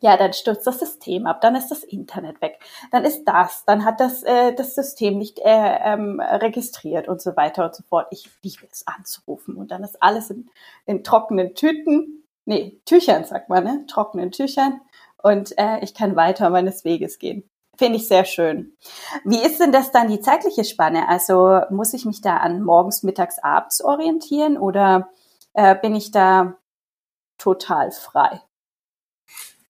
ja, 0.00 0.16
dann 0.16 0.32
stürzt 0.32 0.66
das 0.66 0.78
System 0.78 1.26
ab, 1.26 1.40
dann 1.40 1.54
ist 1.54 1.68
das 1.68 1.82
Internet 1.82 2.40
weg, 2.40 2.60
dann 2.90 3.04
ist 3.04 3.24
das, 3.24 3.64
dann 3.64 3.84
hat 3.84 4.00
das, 4.00 4.22
äh, 4.22 4.54
das 4.54 4.74
System 4.74 5.18
nicht 5.18 5.38
äh, 5.38 5.78
ähm, 5.82 6.20
registriert 6.20 7.08
und 7.08 7.20
so 7.20 7.36
weiter 7.36 7.64
und 7.64 7.74
so 7.74 7.82
fort. 7.84 8.06
Ich 8.10 8.30
liebe 8.42 8.66
es 8.70 8.86
anzurufen 8.86 9.56
und 9.56 9.70
dann 9.70 9.84
ist 9.84 10.02
alles 10.02 10.30
in, 10.30 10.48
in 10.86 11.04
trockenen 11.04 11.54
Tüten, 11.54 12.24
nee, 12.44 12.80
Tüchern 12.84 13.24
sagt 13.24 13.48
man, 13.48 13.64
ne? 13.64 13.84
trockenen 13.86 14.30
Tüchern 14.30 14.80
und 15.22 15.56
äh, 15.58 15.78
ich 15.80 15.94
kann 15.94 16.16
weiter 16.16 16.50
meines 16.50 16.84
Weges 16.84 17.18
gehen. 17.18 17.48
Finde 17.76 17.96
ich 17.96 18.06
sehr 18.06 18.24
schön. 18.24 18.76
Wie 19.24 19.42
ist 19.42 19.58
denn 19.58 19.72
das 19.72 19.90
dann 19.90 20.08
die 20.08 20.20
zeitliche 20.20 20.64
Spanne? 20.64 21.08
Also 21.08 21.60
muss 21.70 21.92
ich 21.92 22.04
mich 22.04 22.20
da 22.20 22.36
an 22.36 22.62
morgens, 22.62 23.02
mittags, 23.02 23.38
abends 23.40 23.82
orientieren 23.82 24.56
oder 24.56 25.08
äh, 25.54 25.74
bin 25.74 25.96
ich 25.96 26.12
da 26.12 26.56
total 27.36 27.90
frei? 27.90 28.40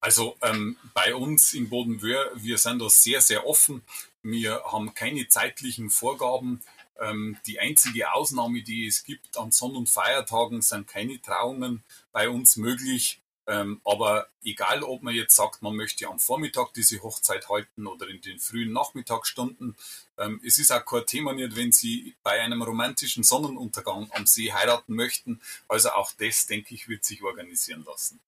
Also 0.05 0.37
ähm, 0.43 0.77
bei 0.93 1.15
uns 1.15 1.55
in 1.55 1.67
Bodenwöhr, 1.67 2.29
wir 2.35 2.59
sind 2.59 2.77
da 2.77 2.87
sehr, 2.89 3.21
sehr 3.21 3.47
offen. 3.47 3.81
Wir 4.21 4.61
haben 4.63 4.93
keine 4.93 5.27
zeitlichen 5.27 5.89
Vorgaben. 5.89 6.61
Ähm, 7.01 7.39
die 7.47 7.59
einzige 7.59 8.13
Ausnahme, 8.13 8.61
die 8.61 8.85
es 8.85 9.03
gibt 9.03 9.35
an 9.35 9.51
Sonn- 9.51 9.75
und 9.75 9.89
Feiertagen, 9.89 10.61
sind 10.61 10.87
keine 10.87 11.19
Trauungen 11.23 11.83
bei 12.11 12.29
uns 12.29 12.55
möglich. 12.55 13.19
Ähm, 13.47 13.81
aber 13.83 14.27
egal, 14.43 14.83
ob 14.83 15.01
man 15.01 15.15
jetzt 15.15 15.35
sagt, 15.35 15.63
man 15.63 15.75
möchte 15.75 16.07
am 16.07 16.19
Vormittag 16.19 16.71
diese 16.75 17.01
Hochzeit 17.01 17.49
halten 17.49 17.87
oder 17.87 18.07
in 18.07 18.21
den 18.21 18.37
frühen 18.37 18.73
Nachmittagsstunden, 18.73 19.75
ähm, 20.19 20.39
es 20.45 20.59
ist 20.59 20.71
auch 20.71 20.85
kein 20.85 21.07
Thema 21.07 21.33
nicht, 21.33 21.55
wenn 21.55 21.71
Sie 21.71 22.13
bei 22.21 22.39
einem 22.41 22.61
romantischen 22.61 23.23
Sonnenuntergang 23.23 24.11
am 24.11 24.27
See 24.27 24.53
heiraten 24.53 24.93
möchten. 24.93 25.41
Also 25.67 25.89
auch 25.89 26.11
das, 26.11 26.45
denke 26.45 26.75
ich, 26.75 26.87
wird 26.87 27.03
sich 27.03 27.23
organisieren 27.23 27.83
lassen. 27.87 28.19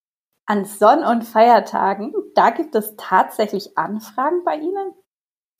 An 0.49 0.63
Sonn- 0.63 1.03
und 1.03 1.23
Feiertagen, 1.23 2.13
da 2.33 2.51
gibt 2.51 2.73
es 2.73 2.95
tatsächlich 2.95 3.77
Anfragen 3.77 4.45
bei 4.45 4.55
Ihnen? 4.55 4.93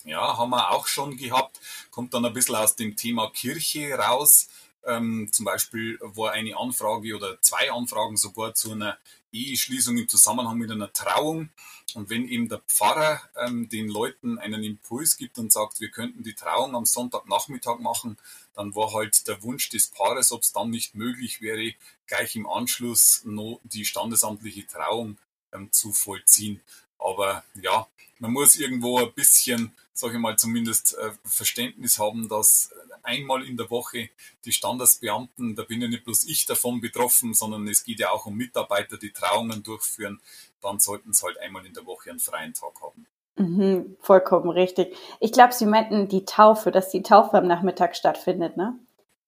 Ja, 0.05 0.37
haben 0.37 0.51
wir 0.51 0.71
auch 0.71 0.87
schon 0.87 1.17
gehabt. 1.17 1.59
Kommt 1.91 2.13
dann 2.13 2.23
ein 2.23 2.31
bisschen 2.31 2.55
aus 2.55 2.77
dem 2.77 2.95
Thema 2.95 3.29
Kirche 3.31 3.95
raus. 3.95 4.47
Ähm, 4.85 5.27
zum 5.29 5.43
Beispiel 5.43 5.99
war 6.01 6.31
eine 6.31 6.55
Anfrage 6.57 7.17
oder 7.17 7.41
zwei 7.41 7.69
Anfragen 7.69 8.15
sogar 8.15 8.53
zu 8.53 8.71
einer 8.71 8.97
Eheschließung 9.31 9.97
im 9.97 10.07
Zusammenhang 10.07 10.57
mit 10.57 10.71
einer 10.71 10.91
Trauung. 10.91 11.49
Und 11.93 12.09
wenn 12.09 12.27
eben 12.27 12.49
der 12.49 12.61
Pfarrer 12.67 13.21
ähm, 13.37 13.69
den 13.69 13.87
Leuten 13.87 14.37
einen 14.39 14.63
Impuls 14.63 15.17
gibt 15.17 15.37
und 15.37 15.51
sagt, 15.51 15.79
wir 15.79 15.89
könnten 15.89 16.23
die 16.23 16.33
Trauung 16.33 16.75
am 16.75 16.85
Sonntagnachmittag 16.85 17.79
machen, 17.79 18.17
dann 18.53 18.75
war 18.75 18.93
halt 18.93 19.27
der 19.27 19.41
Wunsch 19.43 19.69
des 19.69 19.87
Paares, 19.87 20.31
ob 20.31 20.41
es 20.41 20.51
dann 20.51 20.69
nicht 20.69 20.95
möglich 20.95 21.41
wäre, 21.41 21.73
gleich 22.07 22.35
im 22.35 22.47
Anschluss 22.47 23.21
noch 23.25 23.59
die 23.63 23.85
standesamtliche 23.85 24.67
Trauung 24.67 25.17
ähm, 25.53 25.71
zu 25.71 25.93
vollziehen. 25.93 26.61
Aber 26.99 27.43
ja, 27.61 27.87
man 28.19 28.33
muss 28.33 28.55
irgendwo 28.55 28.99
ein 28.99 29.13
bisschen, 29.13 29.71
sage 29.93 30.15
ich 30.15 30.19
mal, 30.19 30.37
zumindest 30.37 30.97
äh, 30.97 31.11
Verständnis 31.23 31.99
haben, 31.99 32.27
dass 32.27 32.71
einmal 33.07 33.43
in 33.43 33.57
der 33.57 33.69
Woche 33.71 34.09
die 34.45 34.51
Standesbeamten, 34.51 35.55
da 35.55 35.63
bin 35.63 35.81
ja 35.81 35.87
nicht 35.87 36.03
bloß 36.03 36.25
ich 36.25 36.45
davon 36.45 36.81
betroffen, 36.81 37.33
sondern 37.33 37.67
es 37.67 37.83
geht 37.83 37.99
ja 37.99 38.11
auch 38.11 38.25
um 38.25 38.35
Mitarbeiter, 38.35 38.97
die 38.97 39.11
Trauungen 39.11 39.63
durchführen, 39.63 40.21
dann 40.61 40.79
sollten 40.79 41.13
sie 41.13 41.25
halt 41.25 41.39
einmal 41.39 41.65
in 41.65 41.73
der 41.73 41.85
Woche 41.85 42.11
einen 42.11 42.19
freien 42.19 42.53
Tag 42.53 42.73
haben. 42.81 43.07
Mhm, 43.37 43.97
vollkommen 44.01 44.49
richtig. 44.49 44.95
Ich 45.19 45.31
glaube, 45.31 45.53
Sie 45.53 45.67
meinten 45.67 46.07
die 46.07 46.25
Taufe, 46.25 46.71
dass 46.71 46.89
die 46.89 47.03
Taufe 47.03 47.37
am 47.37 47.47
Nachmittag 47.47 47.95
stattfindet, 47.95 48.57
ne? 48.57 48.79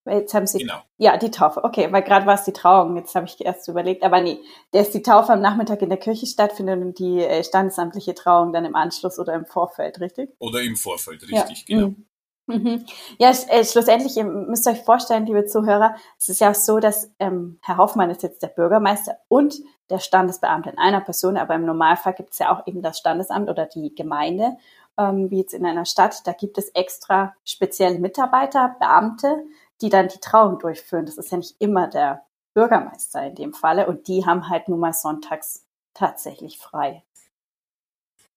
Jetzt 0.05 0.33
haben 0.33 0.48
Sie. 0.48 0.59
Genau. 0.59 0.81
Ja, 0.98 1.17
die 1.17 1.29
Taufe. 1.29 1.63
Okay, 1.63 1.91
weil 1.91 2.01
gerade 2.01 2.25
war 2.25 2.33
es 2.33 2.43
die 2.43 2.53
Trauung. 2.53 2.95
Jetzt 2.95 3.13
habe 3.15 3.27
ich 3.27 3.39
erst 3.45 3.67
überlegt. 3.67 4.03
Aber 4.03 4.21
nee, 4.21 4.39
dass 4.71 4.89
die 4.89 5.03
Taufe 5.03 5.33
am 5.33 5.41
Nachmittag 5.41 5.81
in 5.81 5.89
der 5.89 6.00
Kirche 6.00 6.25
stattfindet 6.25 6.81
und 6.81 6.98
die 6.98 7.19
äh, 7.19 7.43
standesamtliche 7.43 8.15
Trauung 8.15 8.51
dann 8.51 8.65
im 8.65 8.75
Anschluss 8.75 9.19
oder 9.19 9.33
im 9.36 9.45
Vorfeld, 9.45 10.00
richtig? 10.00 10.31
Oder 10.39 10.62
im 10.62 10.75
Vorfeld, 10.75 11.21
richtig, 11.24 11.65
ja. 11.67 11.75
genau. 11.75 11.88
Mhm. 11.89 12.05
Mhm. 12.50 12.86
Ja, 13.20 13.29
äh, 13.29 13.63
schlussendlich, 13.63 14.18
ihr 14.18 14.24
müsst 14.24 14.68
euch 14.68 14.82
vorstellen, 14.82 15.27
liebe 15.27 15.46
Zuhörer, 15.46 15.96
es 16.18 16.29
ist 16.29 16.41
ja 16.41 16.53
so, 16.56 16.79
dass 16.79 17.12
ähm, 17.20 17.60
Herr 17.62 17.77
Hoffmann 17.77 18.10
ist 18.10 18.24
jetzt 18.24 18.41
der 18.41 18.48
Bürgermeister 18.48 19.18
und 19.27 19.56
der 19.91 20.00
Standesbeamte 20.00 20.72
in 20.72 20.79
einer 20.79 21.01
Person, 21.01 21.38
aber 21.38 21.53
im 21.56 21.65
Normalfall 21.65 22.13
gibt 22.13 22.34
es 22.34 22.39
ja 22.39 22.51
auch 22.51 22.65
eben 22.65 22.82
das 22.82 22.98
Standesamt 22.98 23.50
oder 23.50 23.68
die 23.68 23.94
Gemeinde, 23.94 24.58
ähm, 24.98 25.29
wie 25.29 25.38
jetzt 25.38 25.53
in 25.53 25.63
einer 25.63 25.86
Stadt. 25.86 26.25
Da 26.25 26.34
gibt 26.34 26.58
es 26.58 26.70
extra 26.70 27.36
spezielle 27.46 28.00
Mitarbeiter, 28.00 28.75
Beamte, 28.79 29.44
die 29.82 29.89
dann 29.89 30.08
die 30.08 30.20
Trauung 30.20 30.58
durchführen. 30.58 31.06
Das 31.06 31.18
ist 31.18 31.32
ja 31.32 31.38
nicht 31.38 31.56
immer 31.60 31.88
der 31.88 32.25
Bürgermeister 32.56 33.27
in 33.27 33.36
dem 33.36 33.53
Falle 33.53 33.86
und 33.86 34.08
die 34.08 34.25
haben 34.25 34.50
halt 34.50 34.70
nun 34.70 34.79
mal 34.79 34.94
sonntags 34.94 35.65
tatsächlich 35.94 36.58
frei. 36.58 37.03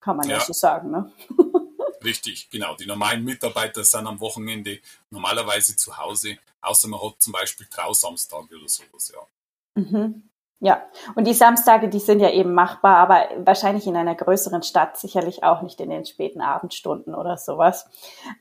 Kann 0.01 0.17
man 0.17 0.29
ja, 0.29 0.35
ja 0.35 0.41
so 0.41 0.53
sagen, 0.53 0.91
ne? 0.91 1.11
Richtig, 2.03 2.49
genau. 2.49 2.75
Die 2.75 2.85
normalen 2.85 3.23
Mitarbeiter 3.23 3.83
sind 3.83 4.07
am 4.07 4.19
Wochenende 4.19 4.79
normalerweise 5.09 5.75
zu 5.75 5.97
Hause, 5.97 6.37
außer 6.61 6.87
man 6.87 7.01
hat 7.01 7.15
zum 7.19 7.33
Beispiel 7.33 7.67
Trausamstage 7.67 8.55
oder 8.55 8.67
sowas, 8.67 9.13
ja. 9.13 9.81
Mhm. 9.81 10.29
Ja, 10.65 10.81
und 11.15 11.27
die 11.27 11.33
Samstage, 11.33 11.89
die 11.89 11.99
sind 11.99 12.21
ja 12.21 12.29
eben 12.29 12.53
machbar, 12.53 12.95
aber 12.95 13.27
wahrscheinlich 13.39 13.85
in 13.85 13.97
einer 13.97 14.15
größeren 14.15 14.63
Stadt 14.63 14.97
sicherlich 14.97 15.43
auch 15.43 15.61
nicht 15.61 15.81
in 15.81 15.89
den 15.89 16.05
späten 16.05 16.39
Abendstunden 16.39 17.15
oder 17.15 17.35
sowas. 17.35 17.85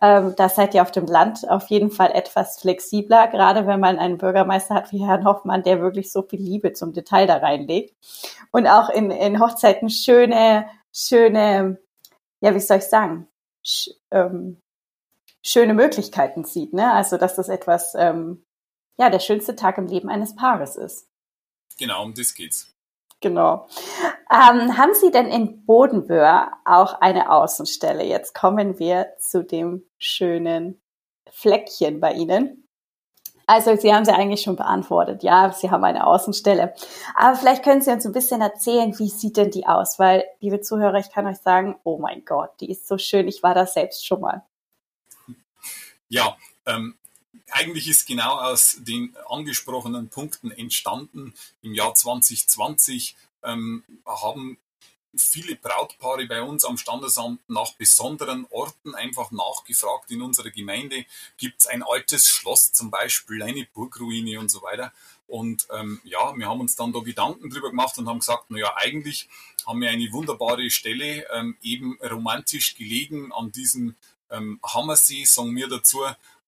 Ähm, 0.00 0.34
da 0.36 0.48
seid 0.48 0.72
ihr 0.72 0.82
auf 0.82 0.92
dem 0.92 1.06
Land 1.06 1.40
auf 1.50 1.66
jeden 1.66 1.90
Fall 1.90 2.12
etwas 2.12 2.60
flexibler, 2.60 3.26
gerade 3.26 3.66
wenn 3.66 3.80
man 3.80 3.98
einen 3.98 4.18
Bürgermeister 4.18 4.76
hat 4.76 4.92
wie 4.92 5.04
Herrn 5.04 5.24
Hoffmann, 5.24 5.64
der 5.64 5.80
wirklich 5.80 6.12
so 6.12 6.22
viel 6.22 6.40
Liebe 6.40 6.72
zum 6.74 6.92
Detail 6.92 7.26
da 7.26 7.38
reinlegt. 7.38 7.92
Und 8.52 8.68
auch 8.68 8.88
in, 8.88 9.10
in 9.10 9.40
Hochzeiten 9.40 9.90
schöne, 9.90 10.66
schöne, 10.92 11.80
ja, 12.40 12.54
wie 12.54 12.60
soll 12.60 12.76
ich 12.76 12.84
sagen, 12.84 13.26
sch, 13.62 13.90
ähm, 14.10 14.60
schöne 15.44 15.74
Möglichkeiten 15.74 16.44
sieht. 16.44 16.72
Ne? 16.72 16.92
Also, 16.92 17.16
dass 17.16 17.36
das 17.36 17.48
etwas, 17.48 17.94
ähm, 17.96 18.44
ja, 18.98 19.10
der 19.10 19.20
schönste 19.20 19.56
Tag 19.56 19.78
im 19.78 19.86
Leben 19.86 20.08
eines 20.08 20.34
Paares 20.36 20.76
ist. 20.76 21.08
Genau, 21.78 22.02
um 22.04 22.14
das 22.14 22.34
geht's. 22.34 22.72
Genau. 23.20 23.68
Ähm, 24.30 24.76
haben 24.76 24.94
Sie 24.94 25.12
denn 25.12 25.28
in 25.28 25.64
Bodenböhr 25.64 26.50
auch 26.64 27.00
eine 27.00 27.30
Außenstelle? 27.30 28.04
Jetzt 28.04 28.34
kommen 28.34 28.78
wir 28.78 29.14
zu 29.20 29.44
dem 29.44 29.88
schönen 29.98 30.82
Fleckchen 31.30 32.00
bei 32.00 32.12
Ihnen. 32.14 32.68
Also 33.52 33.76
Sie 33.76 33.92
haben 33.92 34.06
sie 34.06 34.14
eigentlich 34.14 34.40
schon 34.40 34.56
beantwortet. 34.56 35.22
Ja, 35.22 35.52
Sie 35.52 35.70
haben 35.70 35.84
eine 35.84 36.06
Außenstelle. 36.06 36.72
Aber 37.14 37.36
vielleicht 37.36 37.62
können 37.62 37.82
Sie 37.82 37.90
uns 37.90 38.06
ein 38.06 38.14
bisschen 38.14 38.40
erzählen, 38.40 38.98
wie 38.98 39.10
sieht 39.10 39.36
denn 39.36 39.50
die 39.50 39.66
aus? 39.66 39.98
Weil, 39.98 40.24
liebe 40.40 40.62
Zuhörer, 40.62 40.98
ich 40.98 41.10
kann 41.10 41.26
euch 41.26 41.36
sagen, 41.36 41.76
oh 41.84 41.98
mein 41.98 42.24
Gott, 42.24 42.48
die 42.60 42.70
ist 42.70 42.88
so 42.88 42.96
schön. 42.96 43.28
Ich 43.28 43.42
war 43.42 43.54
da 43.54 43.66
selbst 43.66 44.06
schon 44.06 44.22
mal. 44.22 44.42
Ja, 46.08 46.38
ähm, 46.64 46.96
eigentlich 47.50 47.90
ist 47.90 48.06
genau 48.06 48.38
aus 48.38 48.78
den 48.80 49.14
angesprochenen 49.28 50.08
Punkten 50.08 50.50
entstanden. 50.50 51.34
Im 51.60 51.74
Jahr 51.74 51.94
2020 51.94 53.16
ähm, 53.44 53.84
haben 54.06 54.56
viele 55.16 55.56
Brautpaare 55.56 56.26
bei 56.26 56.42
uns 56.42 56.64
am 56.64 56.76
Standesamt 56.76 57.40
nach 57.48 57.72
besonderen 57.74 58.46
Orten 58.50 58.94
einfach 58.94 59.30
nachgefragt 59.30 60.10
in 60.10 60.22
unserer 60.22 60.50
Gemeinde. 60.50 61.04
Gibt 61.36 61.60
es 61.60 61.66
ein 61.66 61.82
altes 61.82 62.28
Schloss 62.28 62.72
zum 62.72 62.90
Beispiel, 62.90 63.42
eine 63.42 63.66
Burgruine 63.72 64.40
und 64.40 64.50
so 64.50 64.62
weiter. 64.62 64.92
Und 65.26 65.66
ähm, 65.72 66.00
ja, 66.04 66.36
wir 66.36 66.46
haben 66.46 66.60
uns 66.60 66.76
dann 66.76 66.92
da 66.92 67.00
Gedanken 67.00 67.50
drüber 67.50 67.70
gemacht 67.70 67.96
und 67.98 68.08
haben 68.08 68.18
gesagt, 68.18 68.50
naja, 68.50 68.72
eigentlich 68.76 69.28
haben 69.66 69.80
wir 69.80 69.90
eine 69.90 70.12
wunderbare 70.12 70.68
Stelle, 70.70 71.26
ähm, 71.32 71.56
eben 71.62 71.98
romantisch 72.02 72.74
gelegen 72.74 73.32
an 73.32 73.52
diesem 73.52 73.94
ähm, 74.30 74.60
Hammersee, 74.62 75.24
sagen 75.24 75.54
wir 75.56 75.68
dazu, 75.68 76.00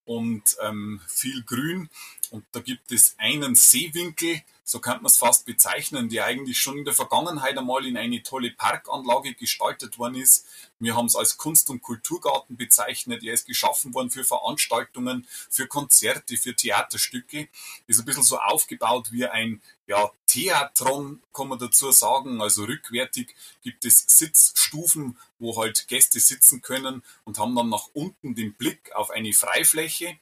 und 0.05 0.43
ähm, 0.61 1.01
viel 1.07 1.43
Grün. 1.45 1.89
Und 2.31 2.45
da 2.53 2.61
gibt 2.61 2.93
es 2.93 3.15
einen 3.19 3.55
Seewinkel, 3.55 4.43
so 4.65 4.81
könnte 4.81 5.03
man 5.03 5.11
es 5.11 5.19
fast 5.19 5.45
bezeichnen, 5.45 6.09
die 6.09 6.23
eigentlich 6.23 6.59
schon 6.59 6.79
in 6.79 6.85
der 6.87 6.95
Vergangenheit 6.95 7.57
einmal 7.59 7.85
in 7.85 7.99
eine 7.99 8.23
tolle 8.23 8.51
Parkanlage 8.51 9.35
gestaltet 9.35 9.99
worden 9.99 10.15
ist. 10.15 10.47
Wir 10.79 10.97
haben 10.97 11.07
es 11.07 11.17
als 11.17 11.37
Kunst- 11.37 11.69
und 11.69 11.83
Kulturgarten 11.83 12.57
bezeichnet. 12.57 13.23
Er 13.23 13.35
ist 13.35 13.47
geschaffen 13.47 13.93
worden 13.93 14.11
für 14.11 14.25
Veranstaltungen, 14.25 15.27
für 15.51 15.67
Konzerte, 15.67 16.39
für 16.39 16.57
Theaterstücke. 16.57 17.49
Ist 17.87 17.99
ein 17.99 18.07
bisschen 18.07 18.23
so 18.23 18.39
aufgebaut 18.39 19.13
wie 19.13 19.27
ein 19.27 19.61
ja, 19.87 20.11
Theatron, 20.27 21.23
kann 21.35 21.49
man 21.49 21.59
dazu 21.59 21.93
sagen. 21.93 22.41
Also 22.41 22.65
rückwärtig 22.65 23.35
gibt 23.63 23.85
es 23.85 24.07
Sitzstufen, 24.09 25.19
wo 25.39 25.59
halt 25.61 25.89
Gäste 25.89 26.21
sitzen 26.21 26.63
können 26.63 27.03
und 27.25 27.39
haben 27.39 27.55
dann 27.55 27.69
nach 27.69 27.89
unten 27.93 28.35
den 28.35 28.55
Blick 28.55 28.95
auf 28.95 29.11
eine 29.11 29.35
Freifläche. 29.35 30.19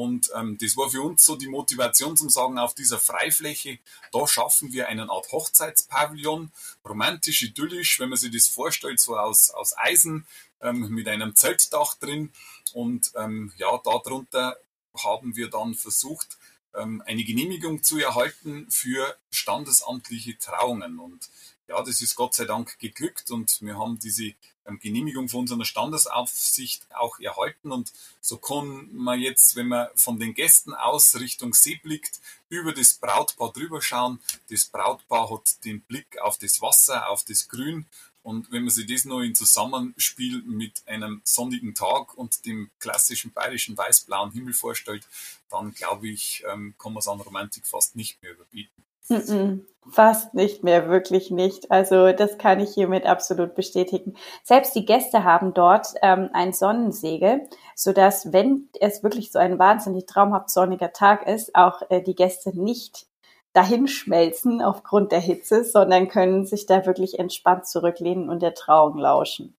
Und 0.00 0.30
ähm, 0.34 0.56
das 0.58 0.78
war 0.78 0.88
für 0.88 1.02
uns 1.02 1.26
so 1.26 1.36
die 1.36 1.48
Motivation 1.48 2.16
zum 2.16 2.30
Sagen, 2.30 2.58
auf 2.58 2.74
dieser 2.74 2.98
Freifläche, 2.98 3.80
da 4.12 4.26
schaffen 4.26 4.72
wir 4.72 4.88
eine 4.88 5.10
Art 5.10 5.30
Hochzeitspavillon, 5.30 6.50
romantisch, 6.88 7.42
idyllisch, 7.42 8.00
wenn 8.00 8.08
man 8.08 8.16
sich 8.16 8.32
das 8.32 8.48
vorstellt, 8.48 8.98
so 8.98 9.18
aus, 9.18 9.50
aus 9.50 9.76
Eisen 9.76 10.26
ähm, 10.62 10.88
mit 10.88 11.06
einem 11.06 11.36
Zeltdach 11.36 11.96
drin. 11.96 12.32
Und 12.72 13.12
ähm, 13.14 13.52
ja, 13.58 13.78
darunter 13.84 14.56
haben 15.04 15.36
wir 15.36 15.50
dann 15.50 15.74
versucht, 15.74 16.38
ähm, 16.74 17.02
eine 17.04 17.22
Genehmigung 17.22 17.82
zu 17.82 17.98
erhalten 17.98 18.70
für 18.70 19.18
standesamtliche 19.30 20.38
Trauungen. 20.38 20.98
Und 20.98 21.28
ja, 21.70 21.80
das 21.82 22.02
ist 22.02 22.16
Gott 22.16 22.34
sei 22.34 22.46
Dank 22.46 22.78
geglückt 22.80 23.30
und 23.30 23.62
wir 23.62 23.78
haben 23.78 24.00
diese 24.00 24.32
ähm, 24.66 24.80
Genehmigung 24.80 25.28
von 25.28 25.40
unserer 25.40 25.64
Standesaufsicht 25.64 26.84
auch 26.90 27.20
erhalten 27.20 27.70
und 27.70 27.92
so 28.20 28.38
kann 28.38 28.88
man 28.92 29.20
jetzt, 29.20 29.54
wenn 29.54 29.68
man 29.68 29.86
von 29.94 30.18
den 30.18 30.34
Gästen 30.34 30.74
aus 30.74 31.14
Richtung 31.14 31.54
See 31.54 31.76
blickt, 31.80 32.20
über 32.48 32.72
das 32.72 32.94
Brautpaar 32.94 33.52
drüber 33.52 33.80
schauen. 33.80 34.18
Das 34.50 34.64
Brautpaar 34.64 35.30
hat 35.30 35.64
den 35.64 35.80
Blick 35.82 36.18
auf 36.18 36.38
das 36.38 36.60
Wasser, 36.60 37.08
auf 37.08 37.24
das 37.24 37.48
Grün 37.48 37.86
und 38.24 38.50
wenn 38.50 38.64
man 38.64 38.70
sich 38.70 38.86
das 38.86 39.04
noch 39.04 39.20
in 39.20 39.36
Zusammenspiel 39.36 40.42
mit 40.42 40.82
einem 40.86 41.22
sonnigen 41.22 41.76
Tag 41.76 42.18
und 42.18 42.44
dem 42.46 42.68
klassischen 42.80 43.32
bayerischen 43.32 43.76
weiß-blauen 43.76 44.32
Himmel 44.32 44.54
vorstellt, 44.54 45.06
dann 45.50 45.72
glaube 45.72 46.08
ich, 46.08 46.42
ähm, 46.50 46.74
kann 46.78 46.92
man 46.92 46.98
es 47.00 47.06
an 47.06 47.20
Romantik 47.20 47.64
fast 47.64 47.94
nicht 47.94 48.20
mehr 48.22 48.32
überbieten. 48.32 48.84
Mm 49.10 49.66
fast 49.90 50.34
nicht 50.34 50.64
mehr, 50.64 50.88
wirklich 50.88 51.30
nicht. 51.30 51.70
Also 51.70 52.12
das 52.12 52.38
kann 52.38 52.60
ich 52.60 52.72
hiermit 52.72 53.06
absolut 53.06 53.54
bestätigen. 53.54 54.14
Selbst 54.42 54.74
die 54.74 54.84
Gäste 54.84 55.24
haben 55.24 55.54
dort 55.54 55.88
ähm, 56.02 56.30
ein 56.32 56.52
Sonnensegel, 56.52 57.48
sodass, 57.74 58.32
wenn 58.32 58.68
es 58.80 59.02
wirklich 59.02 59.32
so 59.32 59.38
ein 59.38 59.58
wahnsinnig 59.58 60.06
traumhaft 60.06 60.50
sonniger 60.50 60.92
Tag 60.92 61.26
ist, 61.26 61.54
auch 61.54 61.82
äh, 61.90 62.02
die 62.02 62.14
Gäste 62.14 62.58
nicht 62.58 63.06
dahinschmelzen 63.52 64.62
aufgrund 64.62 65.12
der 65.12 65.20
Hitze, 65.20 65.64
sondern 65.64 66.08
können 66.08 66.46
sich 66.46 66.66
da 66.66 66.86
wirklich 66.86 67.18
entspannt 67.18 67.66
zurücklehnen 67.66 68.28
und 68.30 68.42
der 68.42 68.54
Trauung 68.54 68.96
lauschen. 68.96 69.56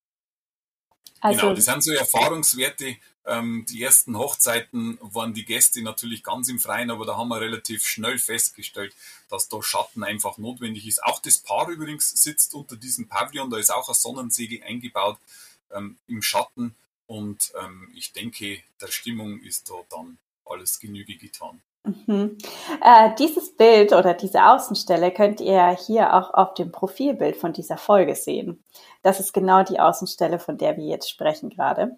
Also, 1.21 1.41
genau, 1.41 1.53
das 1.53 1.65
sind 1.65 1.83
so 1.83 1.91
Erfahrungswerte. 1.91 2.97
Ähm, 3.25 3.65
die 3.69 3.83
ersten 3.83 4.17
Hochzeiten 4.17 4.97
waren 5.01 5.33
die 5.33 5.45
Gäste 5.45 5.81
natürlich 5.83 6.23
ganz 6.23 6.49
im 6.49 6.59
Freien, 6.59 6.89
aber 6.89 7.05
da 7.05 7.15
haben 7.15 7.29
wir 7.29 7.39
relativ 7.39 7.85
schnell 7.85 8.17
festgestellt, 8.17 8.95
dass 9.29 9.47
da 9.47 9.61
Schatten 9.61 10.03
einfach 10.03 10.39
notwendig 10.39 10.87
ist. 10.87 11.03
Auch 11.03 11.19
das 11.19 11.37
Paar 11.37 11.69
übrigens 11.69 12.09
sitzt 12.09 12.55
unter 12.55 12.75
diesem 12.75 13.07
Pavillon, 13.07 13.51
da 13.51 13.57
ist 13.57 13.71
auch 13.71 13.87
ein 13.87 13.93
Sonnensegel 13.93 14.63
eingebaut 14.63 15.19
ähm, 15.71 15.97
im 16.07 16.23
Schatten 16.23 16.75
und 17.05 17.51
ähm, 17.61 17.89
ich 17.93 18.13
denke, 18.13 18.59
der 18.81 18.87
Stimmung 18.87 19.39
ist 19.41 19.69
da 19.69 19.75
dann 19.89 20.17
alles 20.45 20.79
Genüge 20.79 21.15
getan. 21.17 21.61
Mhm. 21.83 22.37
Äh, 22.81 23.15
dieses 23.17 23.55
Bild 23.55 23.91
oder 23.91 24.13
diese 24.13 24.45
Außenstelle 24.45 25.11
könnt 25.11 25.41
ihr 25.41 25.77
hier 25.85 26.13
auch 26.13 26.33
auf 26.33 26.53
dem 26.53 26.71
Profilbild 26.71 27.35
von 27.35 27.53
dieser 27.53 27.77
Folge 27.77 28.15
sehen. 28.15 28.63
Das 29.03 29.19
ist 29.19 29.33
genau 29.33 29.63
die 29.63 29.79
Außenstelle, 29.79 30.39
von 30.39 30.57
der 30.57 30.77
wir 30.77 30.85
jetzt 30.85 31.09
sprechen 31.09 31.49
gerade. 31.49 31.97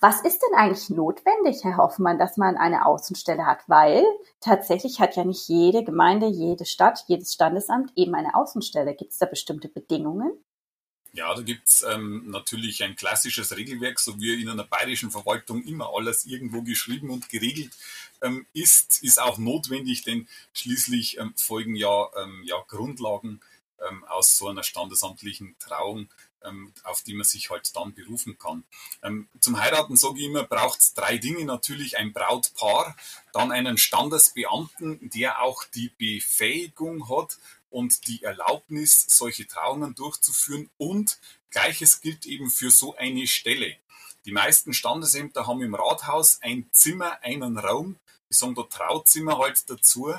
Was 0.00 0.20
ist 0.20 0.40
denn 0.40 0.58
eigentlich 0.58 0.88
notwendig, 0.90 1.64
Herr 1.64 1.76
Hoffmann, 1.76 2.18
dass 2.18 2.36
man 2.36 2.56
eine 2.56 2.86
Außenstelle 2.86 3.44
hat? 3.44 3.60
Weil 3.66 4.04
tatsächlich 4.40 5.00
hat 5.00 5.16
ja 5.16 5.24
nicht 5.24 5.48
jede 5.48 5.82
Gemeinde, 5.82 6.26
jede 6.26 6.64
Stadt, 6.64 7.04
jedes 7.08 7.34
Standesamt 7.34 7.92
eben 7.96 8.14
eine 8.14 8.34
Außenstelle. 8.34 8.94
Gibt 8.94 9.12
es 9.12 9.18
da 9.18 9.26
bestimmte 9.26 9.68
Bedingungen? 9.68 10.32
Ja, 11.12 11.32
da 11.32 11.42
gibt's 11.42 11.84
ähm, 11.88 12.24
natürlich 12.26 12.82
ein 12.82 12.96
klassisches 12.96 13.56
Regelwerk, 13.56 14.00
so 14.00 14.18
wie 14.20 14.42
in 14.42 14.48
einer 14.48 14.64
bayerischen 14.64 15.12
Verwaltung 15.12 15.62
immer 15.62 15.90
alles 15.94 16.26
irgendwo 16.26 16.62
geschrieben 16.62 17.10
und 17.10 17.28
geregelt 17.28 17.70
ähm, 18.20 18.46
ist, 18.52 19.02
ist 19.02 19.20
auch 19.20 19.38
notwendig, 19.38 20.02
denn 20.02 20.26
schließlich 20.52 21.18
ähm, 21.18 21.32
folgen 21.36 21.76
ja, 21.76 22.08
ähm, 22.20 22.42
ja 22.44 22.56
Grundlagen 22.66 23.40
ähm, 23.88 24.04
aus 24.04 24.36
so 24.36 24.48
einer 24.48 24.64
standesamtlichen 24.64 25.54
Trauung, 25.58 26.08
auf 26.84 27.02
die 27.02 27.14
man 27.14 27.24
sich 27.24 27.50
halt 27.50 27.74
dann 27.76 27.94
berufen 27.94 28.38
kann. 28.38 28.64
Ähm, 29.02 29.28
zum 29.40 29.58
Heiraten 29.58 29.96
sage 29.96 30.18
ich 30.18 30.26
immer, 30.26 30.44
braucht 30.44 30.80
es 30.80 30.94
drei 30.94 31.18
Dinge. 31.18 31.44
Natürlich 31.44 31.96
ein 31.98 32.12
Brautpaar, 32.12 32.96
dann 33.32 33.52
einen 33.52 33.78
Standesbeamten, 33.78 35.10
der 35.10 35.42
auch 35.42 35.64
die 35.64 35.90
Befähigung 35.98 37.08
hat, 37.08 37.38
und 37.74 38.06
die 38.06 38.22
Erlaubnis, 38.22 39.04
solche 39.08 39.48
Trauungen 39.48 39.96
durchzuführen. 39.96 40.70
Und 40.76 41.18
gleiches 41.50 42.00
gilt 42.00 42.24
eben 42.24 42.48
für 42.48 42.70
so 42.70 42.94
eine 42.94 43.26
Stelle. 43.26 43.76
Die 44.26 44.32
meisten 44.32 44.72
Standesämter 44.72 45.48
haben 45.48 45.60
im 45.60 45.74
Rathaus 45.74 46.38
ein 46.40 46.68
Zimmer, 46.70 47.18
einen 47.22 47.58
Raum. 47.58 47.96
Die 48.30 48.34
sagen 48.34 48.54
da 48.54 48.62
Trauzimmer 48.62 49.38
halt 49.38 49.68
dazu. 49.68 50.14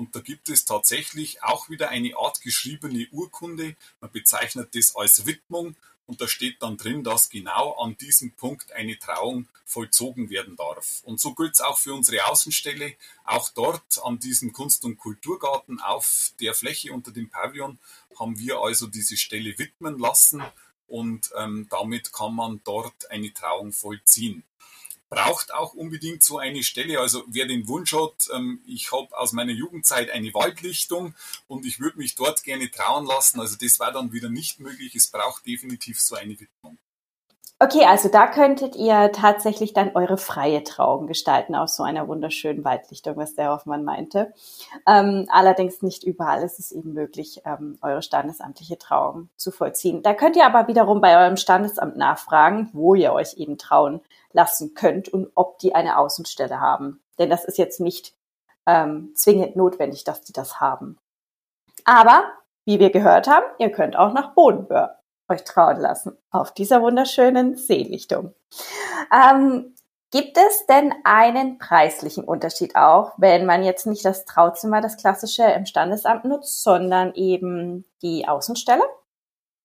Und 0.00 0.16
da 0.16 0.20
gibt 0.20 0.48
es 0.48 0.64
tatsächlich 0.64 1.42
auch 1.42 1.68
wieder 1.68 1.90
eine 1.90 2.16
Art 2.16 2.40
geschriebene 2.40 3.06
Urkunde. 3.12 3.76
Man 4.00 4.10
bezeichnet 4.10 4.74
das 4.74 4.96
als 4.96 5.26
Widmung 5.26 5.76
und 6.06 6.22
da 6.22 6.26
steht 6.26 6.62
dann 6.62 6.78
drin, 6.78 7.04
dass 7.04 7.28
genau 7.28 7.72
an 7.74 7.98
diesem 7.98 8.32
Punkt 8.32 8.72
eine 8.72 8.98
Trauung 8.98 9.46
vollzogen 9.66 10.30
werden 10.30 10.56
darf. 10.56 11.02
Und 11.04 11.20
so 11.20 11.34
gilt 11.34 11.52
es 11.52 11.60
auch 11.60 11.78
für 11.78 11.92
unsere 11.92 12.26
Außenstelle. 12.28 12.94
Auch 13.24 13.50
dort 13.50 14.02
an 14.02 14.18
diesem 14.18 14.54
Kunst- 14.54 14.86
und 14.86 14.96
Kulturgarten 14.96 15.82
auf 15.82 16.32
der 16.40 16.54
Fläche 16.54 16.94
unter 16.94 17.12
dem 17.12 17.28
Pavillon 17.28 17.78
haben 18.18 18.38
wir 18.38 18.56
also 18.60 18.86
diese 18.86 19.18
Stelle 19.18 19.58
widmen 19.58 19.98
lassen 19.98 20.42
und 20.86 21.30
ähm, 21.36 21.66
damit 21.68 22.10
kann 22.14 22.34
man 22.34 22.62
dort 22.64 23.10
eine 23.10 23.34
Trauung 23.34 23.72
vollziehen 23.72 24.44
braucht 25.10 25.52
auch 25.52 25.74
unbedingt 25.74 26.22
so 26.22 26.38
eine 26.38 26.62
Stelle. 26.62 27.00
Also 27.00 27.24
wer 27.26 27.46
den 27.46 27.66
Wunsch 27.68 27.92
hat, 27.92 28.28
ähm, 28.32 28.62
ich 28.64 28.92
habe 28.92 29.16
aus 29.18 29.32
meiner 29.32 29.52
Jugendzeit 29.52 30.10
eine 30.10 30.32
Waldlichtung 30.32 31.14
und 31.48 31.66
ich 31.66 31.80
würde 31.80 31.98
mich 31.98 32.14
dort 32.14 32.44
gerne 32.44 32.70
trauen 32.70 33.06
lassen. 33.06 33.40
Also 33.40 33.56
das 33.60 33.80
war 33.80 33.92
dann 33.92 34.12
wieder 34.12 34.30
nicht 34.30 34.60
möglich. 34.60 34.94
Es 34.94 35.08
braucht 35.08 35.44
definitiv 35.46 36.00
so 36.00 36.14
eine 36.14 36.38
Widmung. 36.38 36.78
Okay, 37.62 37.84
also 37.84 38.08
da 38.08 38.26
könntet 38.26 38.74
ihr 38.74 39.12
tatsächlich 39.12 39.74
dann 39.74 39.94
eure 39.94 40.16
freie 40.16 40.64
Trauung 40.64 41.06
gestalten 41.06 41.54
aus 41.54 41.76
so 41.76 41.82
einer 41.82 42.08
wunderschönen 42.08 42.64
Waldlichtung, 42.64 43.18
was 43.18 43.34
der 43.34 43.50
Hoffmann 43.50 43.84
meinte. 43.84 44.32
Ähm, 44.86 45.26
allerdings 45.30 45.82
nicht 45.82 46.02
überall 46.02 46.42
ist 46.42 46.58
es 46.58 46.72
eben 46.72 46.94
möglich, 46.94 47.42
ähm, 47.44 47.76
eure 47.82 48.00
standesamtliche 48.00 48.78
Trauung 48.78 49.28
zu 49.36 49.50
vollziehen. 49.50 50.02
Da 50.02 50.14
könnt 50.14 50.36
ihr 50.36 50.46
aber 50.46 50.68
wiederum 50.68 51.02
bei 51.02 51.22
eurem 51.22 51.36
Standesamt 51.36 51.98
nachfragen, 51.98 52.70
wo 52.72 52.94
ihr 52.94 53.12
euch 53.12 53.34
eben 53.36 53.58
trauen 53.58 54.00
lassen 54.32 54.72
könnt 54.72 55.10
und 55.10 55.30
ob 55.34 55.58
die 55.58 55.74
eine 55.74 55.98
Außenstelle 55.98 56.60
haben. 56.60 57.02
Denn 57.18 57.28
das 57.28 57.44
ist 57.44 57.58
jetzt 57.58 57.78
nicht 57.78 58.14
ähm, 58.64 59.12
zwingend 59.14 59.56
notwendig, 59.56 60.04
dass 60.04 60.22
die 60.22 60.32
das 60.32 60.60
haben. 60.62 60.96
Aber, 61.84 62.24
wie 62.64 62.80
wir 62.80 62.88
gehört 62.88 63.28
haben, 63.28 63.44
ihr 63.58 63.70
könnt 63.70 63.96
auch 63.96 64.14
nach 64.14 64.32
Bodenböhr 64.32 64.99
euch 65.30 65.44
trauen 65.44 65.80
lassen 65.80 66.16
auf 66.30 66.52
dieser 66.52 66.82
wunderschönen 66.82 67.56
Seelichtung. 67.56 68.34
Ähm, 69.12 69.74
gibt 70.10 70.36
es 70.36 70.66
denn 70.66 70.92
einen 71.04 71.58
preislichen 71.58 72.24
Unterschied 72.24 72.76
auch, 72.76 73.12
wenn 73.16 73.46
man 73.46 73.62
jetzt 73.62 73.86
nicht 73.86 74.04
das 74.04 74.24
Trauzimmer, 74.24 74.80
das 74.80 74.96
klassische 74.96 75.44
im 75.44 75.66
Standesamt 75.66 76.24
nutzt, 76.24 76.62
sondern 76.62 77.14
eben 77.14 77.84
die 78.02 78.26
Außenstelle? 78.26 78.82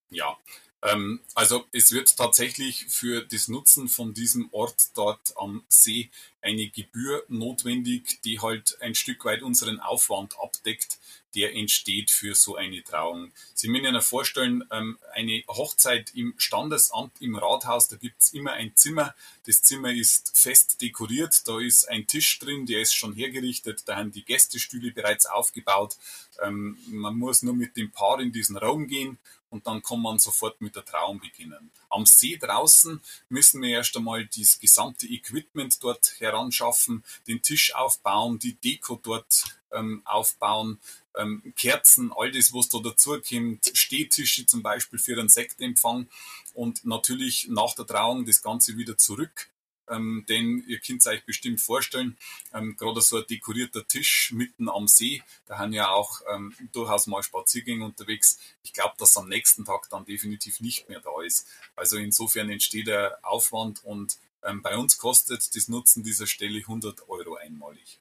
Ja, 0.10 0.38
ähm, 0.86 1.19
also 1.34 1.65
es 1.71 1.91
wird 1.91 2.15
tatsächlich 2.15 2.86
für 2.89 3.26
das 3.26 3.48
Nutzen 3.48 3.88
von 3.89 4.13
diesem 4.13 4.50
Ort 4.52 4.89
dort 4.95 5.34
am 5.36 5.63
See 5.67 6.10
eine 6.41 6.67
Gebühr 6.67 7.24
notwendig, 7.28 8.21
die 8.24 8.39
halt 8.39 8.78
ein 8.82 8.93
Stück 8.93 9.26
weit 9.26 9.41
unseren 9.41 9.80
Aufwand 9.80 10.38
abdeckt, 10.39 11.00
der 11.34 11.54
entsteht 11.54 12.12
für 12.12 12.36
so 12.36 12.56
eine 12.56 12.84
Trauung. 12.84 13.32
Sie 13.54 13.67
müssen 13.67 13.93
sich 13.93 14.04
vorstellen, 14.04 14.63
ähm, 14.71 14.98
eine 15.13 15.43
Hochzeit 15.48 16.12
im 16.13 16.34
Standesamt, 16.38 17.19
im 17.19 17.36
Rathaus, 17.36 17.88
da 17.88 17.98
gibt's 17.98 18.32
immer 18.32 18.54
ein 18.54 18.76
Zimmer. 18.76 19.15
Das 19.45 19.63
Zimmer 19.63 19.91
ist 19.91 20.38
fest 20.38 20.82
dekoriert, 20.82 21.48
da 21.48 21.60
ist 21.60 21.89
ein 21.89 22.08
Tisch 22.08 22.39
drin, 22.39 22.65
der 22.65 22.82
ist 22.82 22.93
schon 22.93 23.13
hergerichtet, 23.13 23.84
da 23.86 23.98
haben 23.98 24.12
die 24.12 24.24
Gästestühle 24.24 24.91
bereits 24.91 25.26
aufgebaut. 25.26 25.98
Ähm, 26.41 26.78
man 26.88 27.17
muss 27.17 27.41
nur 27.41 27.56
mit 27.56 27.76
dem 27.76 27.91
Paar 27.91 28.19
in 28.21 28.32
diesen 28.32 28.56
Raum 28.56 28.88
gehen 28.88 29.17
und 29.56 29.65
dann 29.68 29.82
kann 29.82 30.02
man 30.02 30.20
sofort 30.20 30.60
mit 30.60 30.76
der 30.76 30.84
Trauung 30.84 31.22
beginnen. 31.22 31.72
Am 31.89 32.06
See 32.06 32.36
draußen 32.36 33.02
müssen 33.30 33.62
wir 33.62 33.70
erst 33.70 33.96
einmal 33.96 34.26
das 34.26 34.60
gesamte 34.60 35.08
Equipment 35.08 35.82
dort 35.82 36.15
heranschaffen, 36.20 37.06
den 37.26 37.41
Tisch 37.41 37.74
aufbauen, 37.74 38.38
die 38.38 38.56
Deko 38.56 39.00
dort 39.02 39.46
ähm, 39.72 40.02
aufbauen, 40.04 40.82
ähm, 41.15 41.54
Kerzen, 41.56 42.12
all 42.18 42.34
das, 42.34 42.54
was 42.54 42.68
da 42.68 42.80
dazukommt, 42.80 43.72
Stehtische 43.74 44.46
zum 44.46 44.62
Beispiel 44.62 45.00
für 45.00 45.18
einen 45.18 45.30
Sektempfang 45.30 46.10
und 46.54 46.84
natürlich 46.84 47.48
nach 47.48 47.76
der 47.76 47.86
Trauung 47.86 48.26
das 48.26 48.41
Ganze 48.41 48.76
wieder 48.76 48.98
zurück. 48.98 49.48
Ähm, 49.89 50.26
denn 50.28 50.63
ihr 50.67 50.80
könnt 50.80 51.06
euch 51.08 51.26
bestimmt 51.26 51.62
vorstellen, 51.62 52.17
ähm, 52.54 52.76
gerade 52.78 53.02
so 53.02 53.17
ein 53.17 53.26
dekorierter 53.30 53.88
Tisch 53.88 54.32
mitten 54.34 54.69
am 54.69 54.88
See, 54.88 55.21
da 55.45 55.58
haben 55.58 55.74
ja 55.74 55.89
auch 55.89 56.21
ähm, 56.34 56.56
durchaus 56.71 57.08
mal 57.08 57.21
Spaziergänge 57.24 57.86
unterwegs. 57.86 58.39
Ich 58.63 58.74
glaube, 58.74 58.95
dass 58.98 59.17
am 59.17 59.30
nächsten 59.30 59.65
Tag 59.65 59.89
dann 59.89 60.06
definitiv 60.06 60.60
nicht 60.60 60.89
mehr 60.89 61.00
da 61.00 61.21
ist. 61.24 61.48
Also 61.76 61.98
insofern 61.98 62.50
entsteht 62.50 62.88
der 62.88 63.19
Aufwand 63.24 63.84
und 63.84 64.17
ähm, 64.43 64.62
bei 64.62 64.78
uns 64.78 64.98
kostet 64.98 65.56
das 65.56 65.67
Nutzen 65.67 66.04
dieser 66.04 66.28
Stelle 66.28 66.60
100 66.60 67.08
Euro 67.10 67.36
einmalig. 67.36 68.00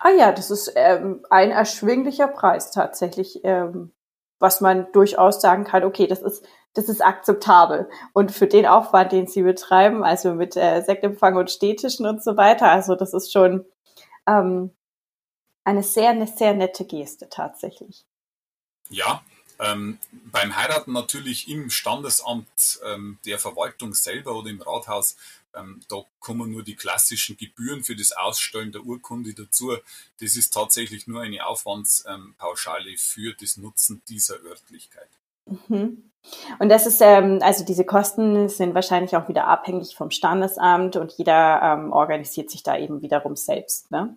Ah 0.00 0.10
ja, 0.10 0.32
das 0.32 0.50
ist 0.50 0.72
ähm, 0.76 1.26
ein 1.28 1.50
erschwinglicher 1.50 2.28
Preis 2.28 2.70
tatsächlich, 2.70 3.40
ähm, 3.44 3.92
was 4.38 4.60
man 4.60 4.90
durchaus 4.92 5.40
sagen 5.40 5.64
kann, 5.64 5.84
okay, 5.84 6.06
das 6.06 6.22
ist, 6.22 6.44
das 6.74 6.88
ist 6.88 7.04
akzeptabel. 7.04 7.88
Und 8.12 8.32
für 8.32 8.46
den 8.46 8.66
Aufwand, 8.66 9.12
den 9.12 9.26
sie 9.26 9.42
betreiben, 9.42 10.04
also 10.04 10.34
mit 10.34 10.56
äh, 10.56 10.82
Sektempfang 10.82 11.36
und 11.36 11.50
Städtischen 11.50 12.06
und 12.06 12.22
so 12.22 12.36
weiter, 12.36 12.70
also 12.70 12.94
das 12.94 13.14
ist 13.14 13.32
schon 13.32 13.64
ähm, 14.26 14.70
eine 15.64 15.82
sehr, 15.82 16.10
eine 16.10 16.26
sehr 16.26 16.54
nette 16.54 16.84
Geste 16.84 17.28
tatsächlich. 17.28 18.04
Ja, 18.90 19.22
ähm, 19.60 19.98
beim 20.10 20.56
Heiraten 20.56 20.92
natürlich 20.92 21.48
im 21.48 21.68
Standesamt 21.68 22.80
ähm, 22.86 23.18
der 23.26 23.38
Verwaltung 23.38 23.92
selber 23.92 24.36
oder 24.36 24.50
im 24.50 24.62
Rathaus 24.62 25.16
da 25.52 26.04
kommen 26.20 26.50
nur 26.50 26.62
die 26.62 26.76
klassischen 26.76 27.36
Gebühren 27.36 27.82
für 27.82 27.96
das 27.96 28.12
Ausstellen 28.12 28.72
der 28.72 28.84
Urkunde 28.84 29.34
dazu. 29.34 29.76
Das 30.20 30.36
ist 30.36 30.52
tatsächlich 30.52 31.06
nur 31.06 31.22
eine 31.22 31.46
Aufwandspauschale 31.46 32.96
für 32.96 33.34
das 33.34 33.56
Nutzen 33.56 34.02
dieser 34.08 34.40
Örtlichkeit. 34.42 35.08
Mhm. 35.46 36.10
Und 36.58 36.68
das 36.68 36.86
ist, 36.86 37.00
ähm, 37.00 37.38
also 37.42 37.64
diese 37.64 37.84
Kosten 37.84 38.48
sind 38.48 38.74
wahrscheinlich 38.74 39.16
auch 39.16 39.28
wieder 39.28 39.46
abhängig 39.46 39.94
vom 39.96 40.10
Standesamt 40.10 40.96
und 40.96 41.12
jeder 41.12 41.62
ähm, 41.62 41.92
organisiert 41.92 42.50
sich 42.50 42.62
da 42.62 42.76
eben 42.76 43.00
wiederum 43.02 43.36
selbst, 43.36 43.90
ne? 43.90 44.16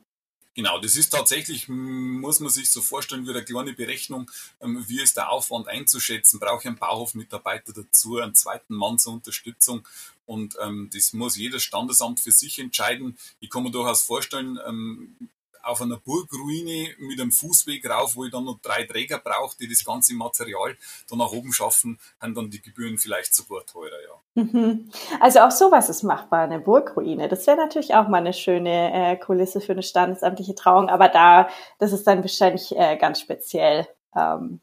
Genau, 0.53 0.77
das 0.79 0.97
ist 0.97 1.11
tatsächlich, 1.11 1.69
muss 1.69 2.41
man 2.41 2.49
sich 2.49 2.69
so 2.69 2.81
vorstellen, 2.81 3.25
wie 3.25 3.29
eine 3.29 3.45
kleine 3.45 3.71
Berechnung, 3.71 4.29
ähm, 4.59 4.83
wie 4.85 5.01
ist 5.01 5.15
der 5.15 5.31
Aufwand 5.31 5.69
einzuschätzen. 5.69 6.41
Brauche 6.41 6.59
ich 6.59 6.67
einen 6.67 6.77
Bauhofmitarbeiter 6.77 7.71
dazu, 7.71 8.17
einen 8.17 8.35
zweiten 8.35 8.75
Mann 8.75 8.99
zur 8.99 9.13
Unterstützung 9.13 9.87
und 10.31 10.55
ähm, 10.61 10.89
das 10.93 11.11
muss 11.11 11.35
jedes 11.35 11.61
Standesamt 11.63 12.21
für 12.21 12.31
sich 12.31 12.57
entscheiden. 12.57 13.17
Ich 13.41 13.49
kann 13.49 13.63
mir 13.63 13.71
durchaus 13.71 14.01
vorstellen, 14.01 14.57
ähm, 14.65 15.29
auf 15.61 15.81
einer 15.81 15.97
Burgruine 15.97 16.89
mit 16.99 17.19
einem 17.19 17.31
Fußweg 17.31 17.87
rauf, 17.87 18.15
wo 18.15 18.23
ich 18.23 18.31
dann 18.31 18.45
noch 18.45 18.59
drei 18.61 18.83
Träger 18.83 19.19
brauche, 19.19 19.57
die 19.57 19.67
das 19.67 19.83
ganze 19.83 20.15
Material 20.15 20.75
dann 21.09 21.19
nach 21.19 21.33
oben 21.33 21.51
schaffen, 21.51 21.99
haben 22.19 22.33
dann 22.33 22.49
die 22.49 22.61
Gebühren 22.61 22.97
vielleicht 22.97 23.35
sogar 23.35 23.65
teurer, 23.65 24.01
ja. 24.01 24.43
Mhm. 24.43 24.89
Also 25.19 25.41
auch 25.41 25.51
sowas 25.51 25.89
ist 25.89 26.03
machbar, 26.03 26.43
eine 26.43 26.59
Burgruine. 26.59 27.27
Das 27.27 27.45
wäre 27.45 27.57
natürlich 27.57 27.93
auch 27.93 28.07
mal 28.07 28.19
eine 28.19 28.33
schöne 28.33 28.93
äh, 28.93 29.17
Kulisse 29.17 29.59
für 29.59 29.73
eine 29.73 29.83
standesamtliche 29.83 30.55
Trauung, 30.55 30.87
aber 30.87 31.09
da, 31.09 31.49
das 31.77 31.91
ist 31.91 32.07
dann 32.07 32.21
wahrscheinlich 32.21 32.75
äh, 32.75 32.95
ganz 32.95 33.19
speziell. 33.19 33.85
Ähm, 34.15 34.61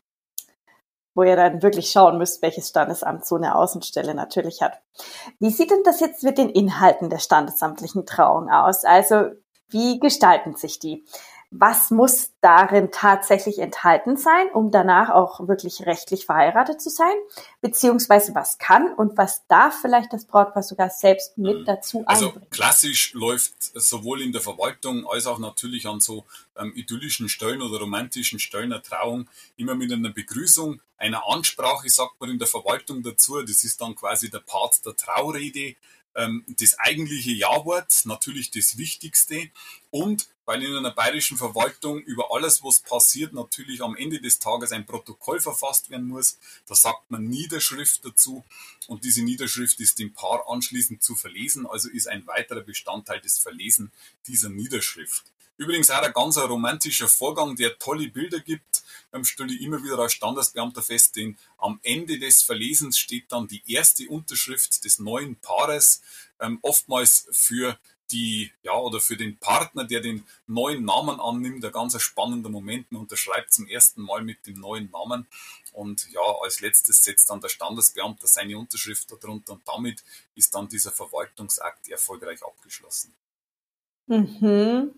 wo 1.19 1.25
ihr 1.25 1.35
dann 1.35 1.65
wirklich 1.65 1.91
schauen 1.91 2.17
müsst, 2.17 2.43
welches 2.43 2.69
Standesamt 2.69 3.27
so 3.27 3.35
eine 3.35 3.57
Außenstelle 3.57 4.15
natürlich 4.15 4.63
hat. 4.63 4.81
Wie 5.41 5.51
sieht 5.51 5.73
denn 5.73 5.83
das 5.83 5.99
jetzt 5.99 6.23
mit 6.23 6.39
den 6.39 6.49
Inhalten 6.49 7.11
der 7.11 7.19
standesamtlichen 7.19 8.07
Trauung 8.07 8.49
aus? 8.49 8.85
Also 8.85 9.25
wie 9.69 9.99
gestalten 9.99 10.55
sich 10.55 10.79
die? 10.79 11.05
Was 11.51 11.91
muss 11.91 12.33
darin 12.43 12.91
tatsächlich 12.93 13.59
enthalten 13.59 14.19
sein, 14.19 14.49
um 14.53 14.71
danach 14.71 15.09
auch 15.09 15.49
wirklich 15.49 15.87
rechtlich 15.87 16.27
verheiratet 16.27 16.81
zu 16.81 16.91
sein, 16.91 17.15
beziehungsweise 17.63 18.35
was 18.35 18.59
kann 18.59 18.93
und 18.93 19.17
was 19.17 19.47
darf 19.47 19.81
vielleicht 19.81 20.13
das 20.13 20.27
Brautpaar 20.27 20.63
sogar 20.63 20.91
selbst 20.91 21.39
mit 21.39 21.61
mhm. 21.61 21.65
dazu 21.65 22.05
also 22.07 22.27
einbringen. 22.27 22.47
Also 22.51 22.51
klassisch 22.51 23.15
läuft 23.15 23.55
sowohl 23.63 24.21
in 24.21 24.33
der 24.33 24.43
Verwaltung 24.43 25.07
als 25.07 25.27
auch 25.27 25.39
natürlich 25.39 25.87
an 25.87 26.01
so 26.01 26.27
ähm, 26.57 26.73
idyllischen 26.75 27.31
Stellen 27.31 27.63
oder 27.63 27.81
romantischen 27.81 28.39
Stellen 28.39 28.71
der 28.71 28.83
Trauung 28.83 29.27
immer 29.57 29.75
mit 29.75 29.91
einer 29.91 30.11
Begrüßung, 30.11 30.83
einer 30.99 31.27
Ansprache, 31.29 31.89
sagt 31.89 32.21
man 32.21 32.31
in 32.31 32.39
der 32.39 32.49
Verwaltung 32.49 33.03
dazu, 33.03 33.41
das 33.41 33.65
ist 33.65 33.81
dann 33.81 33.95
quasi 33.95 34.31
der 34.31 34.41
Part 34.41 34.85
der 34.85 34.97
Traurede, 34.97 35.77
ähm, 36.19 36.45
das 36.61 36.79
eigentliche 36.79 37.33
Ja-Wort, 37.33 38.03
natürlich 38.05 38.51
das 38.51 38.77
Wichtigste 38.77 39.51
und 39.91 40.29
weil 40.45 40.63
in 40.63 40.75
einer 40.75 40.93
bayerischen 40.93 41.37
Verwaltung 41.37 41.99
über 41.99 42.33
alles, 42.33 42.65
was 42.65 42.81
passiert, 42.81 43.35
natürlich 43.35 43.83
am 43.83 43.97
Ende 43.97 44.19
des 44.21 44.39
Tages 44.39 44.73
ein 44.73 44.87
Protokoll 44.87 45.41
verfasst 45.41 45.91
werden 45.91 46.09
muss. 46.09 46.39
Da 46.67 46.75
sagt 46.75 47.11
man 47.11 47.25
Niederschrift 47.25 48.05
dazu 48.05 48.45
und 48.87 49.05
diese 49.05 49.23
Niederschrift 49.23 49.79
ist 49.81 49.99
dem 49.99 50.15
Paar 50.15 50.49
anschließend 50.49 51.03
zu 51.03 51.15
verlesen, 51.15 51.67
also 51.67 51.91
ist 51.91 52.09
ein 52.09 52.27
weiterer 52.27 52.63
Bestandteil 52.63 53.21
des 53.21 53.39
Verlesen 53.39 53.93
dieser 54.27 54.49
Niederschrift. 54.49 55.25
Übrigens 55.59 55.91
auch 55.91 56.03
ein 56.03 56.13
ganz 56.13 56.39
romantischer 56.39 57.09
Vorgang, 57.09 57.57
der 57.57 57.79
tolle 57.79 58.09
Bilder 58.09 58.39
gibt, 58.39 58.85
ähm, 59.13 59.25
stelle 59.25 59.53
ich 59.53 59.61
immer 59.61 59.83
wieder 59.83 59.99
als 59.99 60.13
Standesbeamter 60.13 60.83
fest, 60.83 61.17
denn 61.17 61.37
am 61.59 61.81
Ende 61.83 62.19
des 62.21 62.43
Verlesens 62.43 62.97
steht 62.97 63.33
dann 63.33 63.49
die 63.49 63.63
erste 63.67 64.09
Unterschrift 64.09 64.85
des 64.85 65.01
neuen 65.01 65.35
Paares, 65.37 66.01
ähm, 66.41 66.61
oftmals 66.63 67.27
für 67.33 67.77
die, 68.11 68.53
ja, 68.63 68.77
oder 68.77 69.01
für 69.01 69.17
den 69.17 69.39
Partner, 69.39 69.85
der 69.85 70.01
den 70.01 70.25
neuen 70.47 70.85
Namen 70.85 71.21
annimmt, 71.21 71.65
ein 71.65 71.73
ganz 71.73 72.01
spannender 72.01 72.49
Moment. 72.49 72.91
Man 72.91 73.03
unterschreibt 73.03 73.53
zum 73.53 73.67
ersten 73.67 74.03
Mal 74.03 74.23
mit 74.23 74.47
dem 74.47 74.61
neuen 74.61 74.91
Namen. 74.91 75.27
Und 75.73 76.11
ja, 76.11 76.21
als 76.43 76.61
letztes 76.61 77.05
setzt 77.05 77.31
dann 77.31 77.41
der 77.41 77.49
Standesbeamte 77.49 78.27
seine 78.27 78.59
Unterschrift 78.59 79.13
darunter 79.23 79.53
und 79.53 79.67
damit 79.67 80.03
ist 80.35 80.55
dann 80.55 80.69
dieser 80.69 80.93
Verwaltungsakt 80.93 81.89
erfolgreich 81.89 82.43
abgeschlossen. 82.43 83.15
Mhm. 84.11 84.95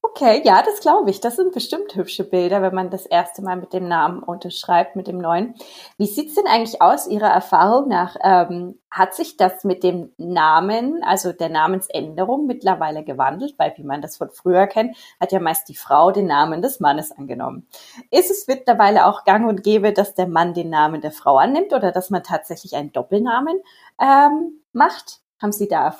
Okay, 0.00 0.40
ja, 0.44 0.62
das 0.62 0.80
glaube 0.80 1.10
ich. 1.10 1.20
Das 1.20 1.36
sind 1.36 1.52
bestimmt 1.52 1.94
hübsche 1.96 2.24
Bilder, 2.24 2.62
wenn 2.62 2.74
man 2.74 2.88
das 2.88 3.04
erste 3.04 3.42
Mal 3.42 3.56
mit 3.56 3.74
dem 3.74 3.88
Namen 3.88 4.22
unterschreibt, 4.22 4.96
mit 4.96 5.06
dem 5.06 5.18
neuen. 5.18 5.54
Wie 5.98 6.06
sieht's 6.06 6.34
denn 6.34 6.46
eigentlich 6.46 6.80
aus, 6.80 7.06
Ihrer 7.06 7.28
Erfahrung 7.28 7.88
nach? 7.88 8.16
Ähm, 8.22 8.80
hat 8.90 9.14
sich 9.14 9.36
das 9.36 9.64
mit 9.64 9.82
dem 9.82 10.12
Namen, 10.16 11.02
also 11.04 11.32
der 11.32 11.50
Namensänderung 11.50 12.46
mittlerweile 12.46 13.04
gewandelt? 13.04 13.54
Weil, 13.58 13.74
wie 13.76 13.82
man 13.82 14.00
das 14.00 14.16
von 14.16 14.30
früher 14.30 14.66
kennt, 14.66 14.96
hat 15.20 15.32
ja 15.32 15.40
meist 15.40 15.68
die 15.68 15.74
Frau 15.74 16.10
den 16.10 16.26
Namen 16.26 16.62
des 16.62 16.80
Mannes 16.80 17.12
angenommen. 17.12 17.66
Ist 18.10 18.30
es 18.30 18.46
mittlerweile 18.46 19.04
auch 19.04 19.24
gang 19.24 19.46
und 19.46 19.62
gäbe, 19.62 19.92
dass 19.92 20.14
der 20.14 20.26
Mann 20.26 20.54
den 20.54 20.70
Namen 20.70 21.02
der 21.02 21.12
Frau 21.12 21.36
annimmt 21.36 21.74
oder 21.74 21.92
dass 21.92 22.08
man 22.08 22.22
tatsächlich 22.22 22.76
einen 22.76 22.92
Doppelnamen 22.92 23.60
ähm, 24.00 24.62
macht? 24.72 25.20
Haben 25.42 25.52
Sie 25.52 25.68
da 25.68 25.98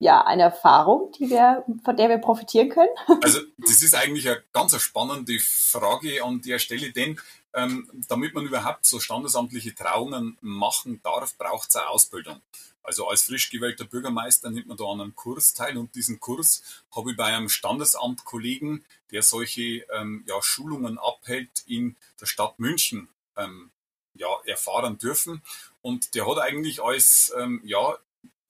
ja, 0.00 0.22
eine 0.22 0.44
Erfahrung, 0.44 1.12
die 1.12 1.28
wir, 1.28 1.62
von 1.84 1.96
der 1.96 2.08
wir 2.08 2.18
profitieren 2.18 2.70
können? 2.70 2.88
Also 3.22 3.40
das 3.58 3.82
ist 3.82 3.94
eigentlich 3.94 4.28
eine 4.28 4.42
ganz 4.52 4.74
spannende 4.80 5.38
Frage 5.38 6.24
an 6.24 6.40
der 6.40 6.58
Stelle, 6.58 6.90
denn 6.90 7.20
ähm, 7.52 7.88
damit 8.08 8.34
man 8.34 8.46
überhaupt 8.46 8.86
so 8.86 8.98
standesamtliche 8.98 9.74
Trauungen 9.74 10.38
machen 10.40 11.00
darf, 11.02 11.36
braucht 11.36 11.68
es 11.68 11.76
eine 11.76 11.88
Ausbildung. 11.88 12.40
Also 12.82 13.08
als 13.08 13.24
frisch 13.24 13.50
gewählter 13.50 13.84
Bürgermeister 13.84 14.50
nimmt 14.50 14.68
man 14.68 14.78
da 14.78 14.84
an 14.84 15.02
einem 15.02 15.14
Kurs 15.14 15.52
teil 15.52 15.76
und 15.76 15.94
diesen 15.94 16.18
Kurs 16.18 16.62
habe 16.96 17.10
ich 17.10 17.16
bei 17.16 17.26
einem 17.26 17.50
Standesamtkollegen, 17.50 18.84
der 19.10 19.22
solche 19.22 19.84
ähm, 19.92 20.24
ja, 20.26 20.40
Schulungen 20.40 20.98
abhält, 20.98 21.50
in 21.66 21.96
der 22.18 22.26
Stadt 22.26 22.58
München 22.58 23.08
ähm, 23.36 23.70
ja, 24.14 24.28
erfahren 24.46 24.96
dürfen. 24.96 25.42
Und 25.82 26.14
der 26.14 26.26
hat 26.26 26.38
eigentlich 26.38 26.82
als 26.82 27.34
ähm, 27.38 27.60
ja, 27.64 27.98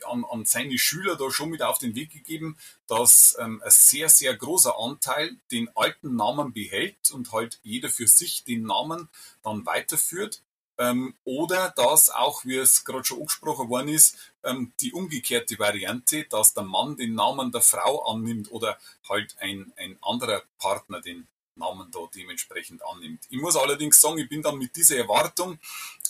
an, 0.07 0.25
an 0.25 0.45
seine 0.45 0.79
Schüler 0.79 1.17
da 1.17 1.31
schon 1.31 1.51
mit 1.51 1.63
auf 1.63 1.79
den 1.79 1.95
Weg 1.95 2.13
gegeben, 2.13 2.57
dass 2.87 3.37
ähm, 3.39 3.63
ein 3.65 3.71
sehr, 3.71 4.09
sehr 4.09 4.37
großer 4.37 4.79
Anteil 4.79 5.37
den 5.51 5.69
alten 5.77 6.17
Namen 6.17 6.53
behält 6.53 7.11
und 7.11 7.33
halt 7.33 7.61
jeder 7.63 7.89
für 7.89 8.07
sich 8.07 8.45
den 8.45 8.63
Namen 8.63 9.09
dann 9.43 9.67
weiterführt. 9.67 10.43
Ähm, 10.79 11.15
oder 11.25 11.75
dass 11.77 12.09
auch, 12.09 12.47
wie 12.47 12.57
es 12.57 12.85
gerade 12.85 13.05
schon 13.05 13.19
angesprochen 13.19 13.69
worden 13.69 13.89
ist, 13.89 14.17
ähm, 14.45 14.73
die 14.81 14.93
umgekehrte 14.93 15.59
Variante, 15.59 16.25
dass 16.25 16.55
der 16.55 16.63
Mann 16.63 16.97
den 16.97 17.15
Namen 17.15 17.53
der 17.53 17.61
Frau 17.61 18.11
annimmt 18.11 18.51
oder 18.51 18.79
halt 19.07 19.37
ein, 19.41 19.73
ein 19.77 19.99
anderer 20.01 20.43
Partner 20.59 21.03
den 21.03 21.29
Namen 21.61 21.91
da 21.93 22.01
dementsprechend 22.15 22.83
annimmt. 22.85 23.25
Ich 23.31 23.41
muss 23.41 23.57
allerdings 23.57 24.01
sagen, 24.01 24.19
ich 24.19 24.29
bin 24.29 24.43
dann 24.43 24.59
mit 24.59 24.75
dieser 24.75 24.97
Erwartung 24.97 25.59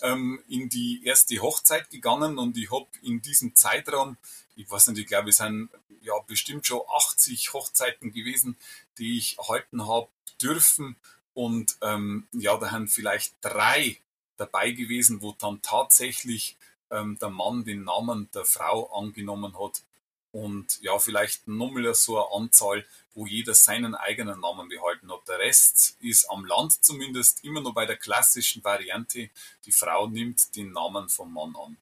ähm, 0.02 0.42
in 0.48 0.68
die 0.68 1.04
erste 1.04 1.38
Hochzeit 1.40 1.90
gegangen 1.90 2.38
und 2.38 2.56
ich 2.56 2.70
habe 2.70 2.86
in 3.02 3.20
diesem 3.20 3.54
Zeitraum, 3.54 4.16
ich 4.56 4.70
weiß 4.70 4.88
nicht, 4.88 5.00
ich 5.00 5.06
glaube, 5.06 5.30
es 5.30 5.36
sind 5.36 5.68
ja 6.00 6.14
bestimmt 6.26 6.66
schon 6.66 6.80
80 6.96 7.52
Hochzeiten 7.52 8.12
gewesen, 8.12 8.56
die 8.98 9.18
ich 9.18 9.36
halten 9.38 9.86
habe 9.86 10.08
dürfen 10.40 10.96
und 11.34 11.76
ähm, 11.82 12.26
ja, 12.32 12.56
da 12.56 12.70
haben 12.70 12.88
vielleicht 12.88 13.34
drei 13.42 13.98
dabei 14.36 14.70
gewesen, 14.70 15.20
wo 15.20 15.32
dann 15.32 15.60
tatsächlich 15.60 16.56
ähm, 16.90 17.18
der 17.20 17.30
Mann 17.30 17.64
den 17.64 17.84
Namen 17.84 18.30
der 18.34 18.44
Frau 18.44 18.86
angenommen 18.98 19.58
hat 19.58 19.82
und 20.32 20.80
ja, 20.82 20.98
vielleicht 20.98 21.48
nochmal 21.48 21.94
so 21.94 22.18
eine 22.18 22.44
Anzahl, 22.44 22.86
wo 23.14 23.26
jeder 23.26 23.54
seinen 23.54 23.94
eigenen 23.94 24.40
Namen 24.40 24.68
behalten 24.68 25.12
hat. 25.12 25.26
Der 25.28 25.38
Rest 25.38 25.96
ist 26.00 26.30
am 26.30 26.44
Land 26.44 26.84
zumindest 26.84 27.44
immer 27.44 27.60
noch 27.60 27.74
bei 27.74 27.86
der 27.86 27.96
klassischen 27.96 28.62
Variante. 28.62 29.30
Die 29.64 29.72
Frau 29.72 30.06
nimmt 30.06 30.54
den 30.56 30.72
Namen 30.72 31.08
vom 31.08 31.32
Mann 31.32 31.54
an. 31.56 31.76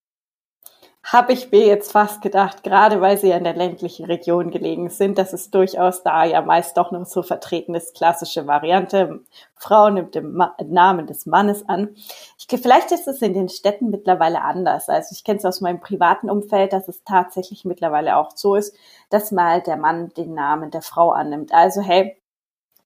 Habe 1.05 1.33
ich 1.33 1.51
mir 1.51 1.65
jetzt 1.65 1.93
fast 1.93 2.21
gedacht, 2.23 2.63
gerade 2.65 3.01
weil 3.01 3.17
sie 3.17 3.29
ja 3.29 3.37
in 3.37 3.45
der 3.45 3.55
ländlichen 3.55 4.05
Region 4.05 4.51
gelegen 4.51 4.91
sind, 4.91 5.17
dass 5.17 5.33
es 5.33 5.51
durchaus 5.51 6.03
da 6.03 6.25
ja 6.25 6.43
meist 6.43 6.77
doch 6.77 6.91
noch 6.91 7.07
so 7.07 7.23
vertreten 7.23 7.75
ist, 7.75 7.95
klassische 7.95 8.47
Variante. 8.47 9.21
Frau 9.55 9.89
nimmt 9.91 10.15
den 10.15 10.33
Ma 10.35 10.55
Namen 10.67 11.07
des 11.07 11.25
Mannes 11.25 11.67
an. 11.69 11.95
Ich, 12.37 12.47
vielleicht 12.61 12.93
ist 12.93 13.09
es 13.09 13.23
in 13.23 13.33
den 13.33 13.49
Städten 13.49 13.91
mittlerweile 13.91 14.43
anders. 14.43 14.89
Also 14.89 15.11
ich 15.13 15.25
kenne 15.25 15.39
es 15.39 15.45
aus 15.45 15.61
meinem 15.61 15.81
privaten 15.81 16.29
Umfeld, 16.29 16.73
dass 16.73 16.89
es 16.89 17.03
tatsächlich 17.05 17.65
mittlerweile 17.65 18.17
auch 18.17 18.33
so 18.35 18.57
ist, 18.57 18.77
dass 19.09 19.33
mal 19.33 19.63
der 19.63 19.77
Mann 19.77 20.11
den 20.11 20.35
Namen 20.35 20.71
der 20.71 20.83
Frau 20.83 21.11
annimmt. 21.13 21.55
Also 21.55 21.81
hey, 21.81 22.21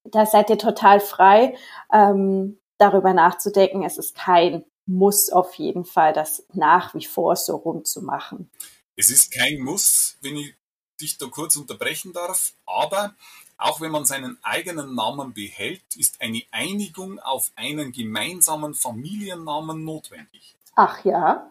da 0.05 0.27
seid 0.27 0.51
ihr 0.51 0.59
total 0.59 1.01
frei, 1.01 1.55
ähm, 1.93 2.59
darüber 2.79 3.13
nachzudenken. 3.15 3.83
Es 3.85 3.99
ist 3.99 4.17
kein 4.17 4.65
muss 4.87 5.31
auf 5.31 5.55
jeden 5.55 5.85
Fall 5.85 6.13
das 6.13 6.45
nach 6.53 6.95
wie 6.95 7.05
vor 7.05 7.37
so 7.37 7.57
rumzumachen. 7.57 8.51
Es 8.97 9.11
ist 9.11 9.33
kein 9.33 9.61
Muss, 9.61 10.19
wenn 10.21 10.37
ich 10.37 10.55
dich 11.01 11.19
da 11.19 11.27
kurz 11.27 11.57
unterbrechen 11.57 12.13
darf, 12.13 12.53
aber 12.67 13.15
auch 13.59 13.81
wenn 13.81 13.91
man 13.91 14.05
seinen 14.05 14.39
eigenen 14.43 14.95
Namen 14.95 15.35
behält, 15.35 15.83
ist 15.97 16.21
eine 16.21 16.43
Einigung 16.51 17.19
auf 17.21 17.53
einen 17.55 17.93
gemeinsamen 17.93 18.75
Familiennamen 18.75 19.85
notwendig. 19.85 20.57
Ach 20.75 21.05
ja, 21.05 21.51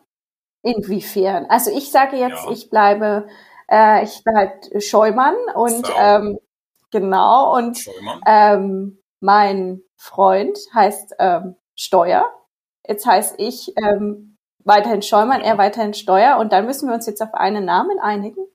inwiefern? 0.61 1.45
Also 1.47 1.71
ich 1.71 1.91
sage 1.91 2.17
jetzt, 2.17 2.43
ja. 2.45 2.51
ich 2.51 2.69
bleibe, 2.69 3.27
äh, 3.69 4.03
ich 4.03 4.23
bleibe 4.23 4.81
Scheumann 4.81 5.35
und 5.55 5.87
ähm, 5.97 6.39
genau 6.91 7.55
und 7.55 7.89
ähm, 8.25 8.99
mein 9.19 9.81
Freund 9.95 10.57
heißt 10.73 11.15
ähm, 11.19 11.55
Steuer 11.75 12.25
Jetzt 12.87 13.05
heiße 13.05 13.35
ich 13.37 13.73
ähm, 13.77 14.37
weiterhin 14.59 15.01
Scheumann, 15.01 15.41
er 15.41 15.57
weiterhin 15.57 15.93
Steuer 15.93 16.37
und 16.37 16.51
dann 16.51 16.65
müssen 16.65 16.87
wir 16.87 16.95
uns 16.95 17.05
jetzt 17.05 17.21
auf 17.21 17.33
einen 17.33 17.65
Namen 17.65 17.99
einigen? 17.99 18.45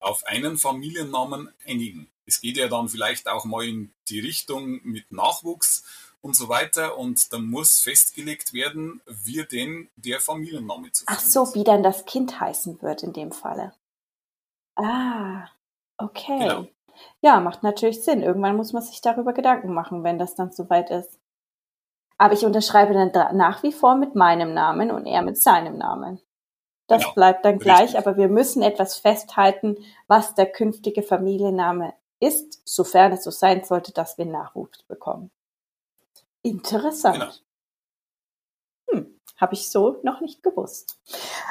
Auf 0.00 0.24
einen 0.26 0.58
Familiennamen 0.58 1.52
einigen. 1.66 2.10
Es 2.26 2.40
geht 2.40 2.56
ja 2.56 2.68
dann 2.68 2.88
vielleicht 2.88 3.28
auch 3.28 3.44
mal 3.44 3.64
in 3.64 3.92
die 4.08 4.20
Richtung 4.20 4.80
mit 4.84 5.12
Nachwuchs 5.12 5.84
und 6.20 6.36
so 6.36 6.48
weiter 6.48 6.98
und 6.98 7.32
dann 7.32 7.46
muss 7.46 7.80
festgelegt 7.80 8.52
werden, 8.52 9.02
wie 9.06 9.44
denn 9.44 9.90
der 9.96 10.20
Familienname 10.20 10.92
zu 10.92 11.04
Ach 11.08 11.20
so, 11.20 11.54
wie 11.54 11.64
dann 11.64 11.82
das 11.82 12.04
Kind 12.04 12.40
heißen 12.40 12.80
wird 12.80 13.02
in 13.02 13.12
dem 13.12 13.32
Falle. 13.32 13.72
Ah, 14.76 15.48
okay. 15.98 16.38
Genau. 16.38 16.66
Ja, 17.20 17.40
macht 17.40 17.62
natürlich 17.62 18.02
Sinn. 18.04 18.22
Irgendwann 18.22 18.56
muss 18.56 18.72
man 18.72 18.82
sich 18.82 19.00
darüber 19.00 19.32
Gedanken 19.32 19.74
machen, 19.74 20.04
wenn 20.04 20.18
das 20.18 20.34
dann 20.34 20.52
soweit 20.52 20.90
ist. 20.90 21.18
Aber 22.22 22.34
ich 22.34 22.46
unterschreibe 22.46 22.94
dann 22.94 23.36
nach 23.36 23.64
wie 23.64 23.72
vor 23.72 23.96
mit 23.96 24.14
meinem 24.14 24.54
Namen 24.54 24.92
und 24.92 25.06
er 25.06 25.22
mit 25.22 25.42
seinem 25.42 25.76
Namen. 25.76 26.20
Das 26.86 27.02
genau. 27.02 27.14
bleibt 27.14 27.44
dann 27.44 27.58
gleich, 27.58 27.80
Richtig. 27.80 27.98
aber 27.98 28.16
wir 28.16 28.28
müssen 28.28 28.62
etwas 28.62 28.96
festhalten, 28.96 29.76
was 30.06 30.36
der 30.36 30.46
künftige 30.46 31.02
Familienname 31.02 31.94
ist, 32.20 32.62
sofern 32.64 33.10
es 33.10 33.24
so 33.24 33.32
sein 33.32 33.64
sollte, 33.64 33.92
dass 33.92 34.18
wir 34.18 34.26
Nachwuchs 34.26 34.84
bekommen. 34.84 35.32
Interessant. 36.42 37.18
Genau. 37.18 37.32
Habe 39.42 39.54
ich 39.54 39.72
so 39.72 39.96
noch 40.04 40.20
nicht 40.20 40.44
gewusst. 40.44 41.00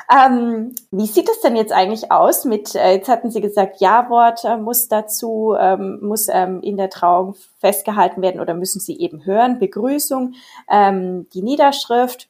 Ähm, 0.09 0.73
wie 0.91 1.07
sieht 1.07 1.27
es 1.27 1.41
denn 1.41 1.57
jetzt 1.57 1.73
eigentlich 1.73 2.09
aus 2.09 2.45
mit, 2.45 2.73
äh, 2.73 2.93
jetzt 2.93 3.09
hatten 3.09 3.29
Sie 3.31 3.41
gesagt, 3.41 3.81
Ja-Wort 3.81 4.45
äh, 4.45 4.55
muss 4.55 4.87
dazu, 4.87 5.57
ähm, 5.59 5.99
muss 6.01 6.29
ähm, 6.29 6.61
in 6.61 6.77
der 6.77 6.89
Trauung 6.89 7.35
festgehalten 7.59 8.21
werden 8.21 8.39
oder 8.39 8.53
müssen 8.53 8.79
Sie 8.79 8.97
eben 8.97 9.25
hören, 9.25 9.59
Begrüßung, 9.59 10.35
ähm, 10.69 11.27
die 11.33 11.41
Niederschrift, 11.41 12.29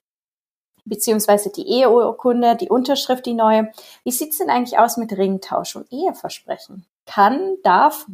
beziehungsweise 0.84 1.52
die 1.52 1.68
Eheurkunde, 1.68 2.56
die 2.56 2.70
Unterschrift, 2.70 3.28
die 3.28 3.36
neue. 3.36 3.72
Wie 4.04 4.12
sieht's 4.12 4.40
denn 4.40 4.50
eigentlich 4.50 4.80
aus 4.80 4.98
mit 4.98 5.16
Ringtausch 5.16 5.76
und 5.76 5.94
Eheversprechen? 5.94 6.88
Kann, 7.06 7.58
darf 7.62 8.08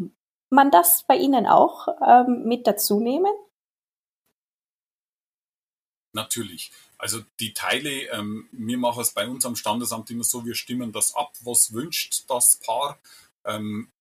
man 0.50 0.70
das 0.70 1.06
bei 1.08 1.16
Ihnen 1.16 1.48
auch 1.48 1.88
ähm, 2.06 2.44
mit 2.44 2.68
dazu 2.68 3.00
nehmen? 3.00 3.32
Natürlich. 6.18 6.72
Also 6.98 7.24
die 7.40 7.54
Teile, 7.54 8.10
ähm, 8.10 8.50
wir 8.52 8.80
machen 8.80 9.02
es 9.02 9.12
bei 9.12 9.28
uns 9.28 9.46
am 9.46 9.56
Standesamt 9.56 10.10
immer 10.10 10.24
so, 10.24 10.44
wir 10.46 10.56
stimmen 10.56 10.92
das 10.92 11.14
ab, 11.14 11.32
was 11.42 11.74
wünscht 11.74 12.24
das 12.28 12.56
Paar. 12.56 13.00
Ähm, 13.46 13.92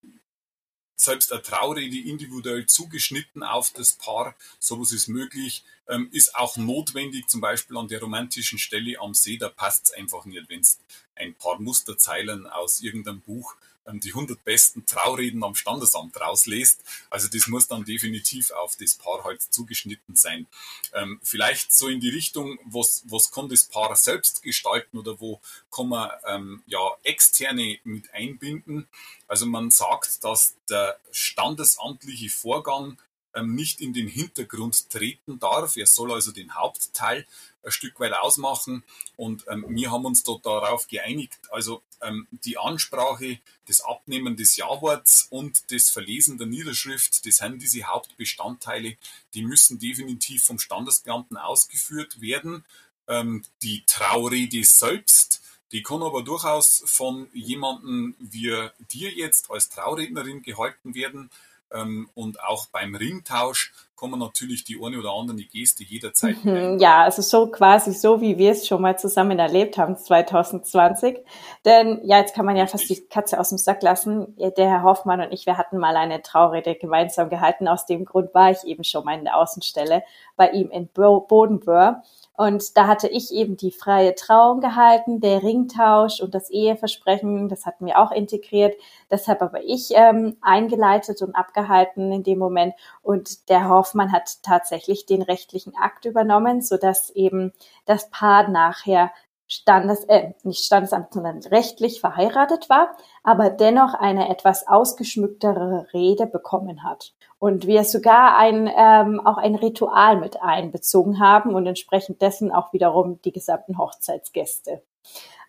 selbst 0.98 1.30
eine 1.30 1.42
Traurede 1.42 2.08
individuell 2.08 2.64
zugeschnitten 2.64 3.42
auf 3.42 3.70
das 3.70 3.92
Paar, 3.92 4.34
sowas 4.58 4.92
ist 4.92 5.08
möglich, 5.08 5.62
ähm, 5.88 6.08
ist 6.10 6.34
auch 6.34 6.56
notwendig, 6.56 7.28
zum 7.28 7.42
Beispiel 7.42 7.76
an 7.76 7.88
der 7.88 8.00
romantischen 8.00 8.58
Stelle 8.58 8.98
am 8.98 9.12
See, 9.12 9.36
da 9.36 9.50
passt 9.50 9.84
es 9.84 9.90
einfach 9.92 10.24
nicht, 10.24 10.48
wenn 10.48 10.60
es 10.60 10.78
ein 11.16 11.34
paar 11.34 11.60
Musterzeilen 11.60 12.46
aus 12.46 12.80
irgendeinem 12.80 13.20
Buch 13.20 13.56
die 13.94 14.10
100 14.10 14.44
besten 14.44 14.86
Traureden 14.86 15.42
am 15.44 15.54
Standesamt 15.54 16.20
rauslässt. 16.20 16.82
Also 17.10 17.28
das 17.28 17.46
muss 17.46 17.68
dann 17.68 17.84
definitiv 17.84 18.50
auf 18.50 18.76
das 18.76 18.94
Paar 18.94 19.24
halt 19.24 19.42
zugeschnitten 19.42 20.16
sein. 20.16 20.46
Ähm, 20.92 21.20
vielleicht 21.22 21.72
so 21.72 21.88
in 21.88 22.00
die 22.00 22.08
Richtung, 22.08 22.58
was, 22.64 23.04
was 23.08 23.30
kann 23.30 23.48
das 23.48 23.64
Paar 23.64 23.94
selbst 23.96 24.42
gestalten 24.42 24.98
oder 24.98 25.20
wo 25.20 25.40
kann 25.70 25.88
man 25.88 26.10
ähm, 26.26 26.62
ja 26.66 26.80
externe 27.02 27.78
mit 27.84 28.12
einbinden. 28.12 28.88
Also 29.28 29.46
man 29.46 29.70
sagt, 29.70 30.24
dass 30.24 30.54
der 30.68 30.98
standesamtliche 31.10 32.30
Vorgang 32.30 32.96
ähm, 32.96 33.05
nicht 33.42 33.80
in 33.80 33.92
den 33.92 34.08
Hintergrund 34.08 34.90
treten 34.90 35.38
darf. 35.38 35.76
Er 35.76 35.86
soll 35.86 36.12
also 36.12 36.32
den 36.32 36.54
Hauptteil 36.54 37.26
ein 37.66 37.72
Stück 37.72 37.98
weit 38.00 38.14
ausmachen. 38.14 38.84
Und 39.16 39.44
ähm, 39.48 39.66
wir 39.68 39.90
haben 39.90 40.04
uns 40.04 40.22
dort 40.22 40.46
darauf 40.46 40.86
geeinigt, 40.88 41.38
also 41.50 41.82
ähm, 42.00 42.26
die 42.30 42.58
Ansprache, 42.58 43.38
das 43.66 43.80
Abnehmen 43.80 44.36
des 44.36 44.56
Ja-Worts 44.56 45.26
und 45.30 45.70
das 45.72 45.90
Verlesen 45.90 46.38
der 46.38 46.46
Niederschrift, 46.46 47.26
das 47.26 47.36
sind 47.36 47.60
diese 47.60 47.84
Hauptbestandteile, 47.84 48.96
die 49.34 49.42
müssen 49.42 49.78
definitiv 49.78 50.44
vom 50.44 50.58
Standesbeamten 50.58 51.36
ausgeführt 51.36 52.20
werden. 52.20 52.64
Ähm, 53.08 53.44
die 53.62 53.84
Traurede 53.86 54.64
selbst, 54.64 55.42
die 55.72 55.82
kann 55.82 56.02
aber 56.02 56.22
durchaus 56.22 56.82
von 56.86 57.28
jemandem 57.32 58.14
wie 58.18 58.68
dir 58.92 59.10
jetzt 59.12 59.50
als 59.50 59.68
Traurednerin 59.68 60.42
gehalten 60.42 60.94
werden. 60.94 61.30
Ähm, 61.72 62.08
und 62.14 62.40
auch 62.42 62.66
beim 62.66 62.94
Ringtausch 62.94 63.72
kann 63.98 64.10
man 64.10 64.20
natürlich 64.20 64.64
die 64.64 64.78
eine 64.82 64.98
oder 64.98 65.12
andere 65.12 65.38
Geste 65.38 65.82
jederzeit. 65.82 66.44
Mhm, 66.44 66.78
ja, 66.78 67.02
also 67.02 67.22
so 67.22 67.46
quasi 67.50 67.92
so, 67.92 68.20
wie 68.20 68.36
wir 68.36 68.52
es 68.52 68.66
schon 68.66 68.82
mal 68.82 68.98
zusammen 68.98 69.38
erlebt 69.38 69.78
haben 69.78 69.96
2020. 69.96 71.18
Denn 71.64 72.00
ja, 72.04 72.18
jetzt 72.18 72.34
kann 72.34 72.44
man 72.44 72.56
ja 72.56 72.66
fast 72.66 72.88
die 72.90 73.00
Katze 73.06 73.40
aus 73.40 73.48
dem 73.48 73.58
Sack 73.58 73.82
lassen. 73.82 74.36
Der 74.38 74.68
Herr 74.68 74.82
Hoffmann 74.82 75.20
und 75.20 75.32
ich, 75.32 75.46
wir 75.46 75.56
hatten 75.56 75.78
mal 75.78 75.96
eine 75.96 76.20
Traurede 76.20 76.74
gemeinsam 76.74 77.30
gehalten. 77.30 77.68
Aus 77.68 77.86
dem 77.86 78.04
Grund 78.04 78.34
war 78.34 78.50
ich 78.50 78.64
eben 78.64 78.84
schon 78.84 79.04
mal 79.04 79.18
in 79.18 79.24
der 79.24 79.36
Außenstelle 79.36 80.02
bei 80.36 80.50
ihm 80.50 80.70
in 80.70 80.88
Bodenböhr. 80.88 82.02
Und 82.36 82.76
da 82.76 82.86
hatte 82.86 83.08
ich 83.08 83.32
eben 83.32 83.56
die 83.56 83.70
freie 83.70 84.14
Trauung 84.14 84.60
gehalten, 84.60 85.20
der 85.20 85.42
Ringtausch 85.42 86.20
und 86.20 86.34
das 86.34 86.50
Eheversprechen, 86.50 87.48
das 87.48 87.64
hatten 87.64 87.86
wir 87.86 87.98
auch 87.98 88.12
integriert. 88.12 88.74
Deshalb 89.10 89.40
aber 89.40 89.64
ich 89.64 89.92
ähm, 89.94 90.36
eingeleitet 90.42 91.22
und 91.22 91.34
abgehalten 91.34 92.12
in 92.12 92.24
dem 92.24 92.38
Moment. 92.38 92.74
Und 93.02 93.48
der 93.48 93.70
Hoffmann 93.70 93.85
hat 93.94 94.42
tatsächlich 94.42 95.06
den 95.06 95.22
rechtlichen 95.22 95.76
Akt 95.76 96.04
übernommen, 96.04 96.62
sodass 96.62 97.10
eben 97.10 97.52
das 97.84 98.10
Paar 98.10 98.48
nachher 98.48 99.10
Standes, 99.48 100.02
äh, 100.04 100.32
nicht 100.42 100.64
Standesamt, 100.64 101.12
sondern 101.12 101.38
rechtlich 101.38 102.00
verheiratet 102.00 102.68
war, 102.68 102.96
aber 103.22 103.48
dennoch 103.48 103.94
eine 103.94 104.28
etwas 104.28 104.66
ausgeschmücktere 104.66 105.86
Rede 105.92 106.26
bekommen 106.26 106.82
hat. 106.82 107.12
Und 107.38 107.66
wir 107.66 107.84
sogar 107.84 108.36
ein, 108.36 108.68
ähm, 108.76 109.24
auch 109.24 109.36
ein 109.36 109.54
Ritual 109.54 110.16
mit 110.16 110.42
einbezogen 110.42 111.20
haben 111.20 111.54
und 111.54 111.66
entsprechend 111.66 112.22
dessen 112.22 112.50
auch 112.50 112.72
wiederum 112.72 113.20
die 113.22 113.32
gesamten 113.32 113.78
Hochzeitsgäste. 113.78 114.82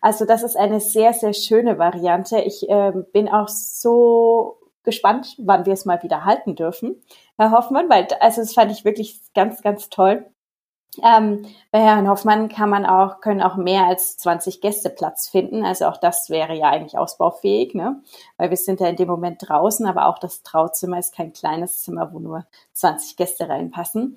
Also 0.00 0.24
das 0.24 0.44
ist 0.44 0.56
eine 0.56 0.80
sehr, 0.80 1.12
sehr 1.12 1.32
schöne 1.32 1.78
Variante. 1.78 2.40
Ich 2.40 2.68
äh, 2.68 2.92
bin 3.12 3.28
auch 3.28 3.48
so 3.48 4.57
gespannt, 4.88 5.34
wann 5.36 5.66
wir 5.66 5.74
es 5.74 5.84
mal 5.84 6.02
wieder 6.02 6.24
halten 6.24 6.56
dürfen, 6.56 6.96
Herr 7.36 7.52
Hoffmann, 7.52 7.90
weil 7.90 8.08
also 8.20 8.40
das 8.40 8.54
fand 8.54 8.72
ich 8.72 8.86
wirklich 8.86 9.20
ganz, 9.34 9.60
ganz 9.60 9.90
toll. 9.90 10.24
Ähm, 11.04 11.44
bei 11.70 11.80
Herrn 11.80 12.08
Hoffmann 12.08 12.48
kann 12.48 12.70
man 12.70 12.86
auch, 12.86 13.20
können 13.20 13.42
auch 13.42 13.56
mehr 13.56 13.84
als 13.84 14.16
20 14.16 14.62
Gäste 14.62 14.90
Platz 14.90 15.28
finden. 15.28 15.64
Also 15.64 15.84
auch 15.86 15.98
das 15.98 16.30
wäre 16.30 16.54
ja 16.54 16.70
eigentlich 16.70 16.96
ausbaufähig, 16.98 17.74
ne? 17.74 18.02
Weil 18.38 18.50
wir 18.50 18.56
sind 18.56 18.80
ja 18.80 18.88
in 18.88 18.96
dem 18.96 19.08
Moment 19.08 19.46
draußen, 19.46 19.86
aber 19.86 20.06
auch 20.06 20.18
das 20.18 20.42
Trauzimmer 20.42 20.98
ist 20.98 21.14
kein 21.14 21.32
kleines 21.32 21.82
Zimmer, 21.82 22.12
wo 22.12 22.18
nur 22.18 22.46
20 22.72 23.16
Gäste 23.16 23.48
reinpassen. 23.48 24.16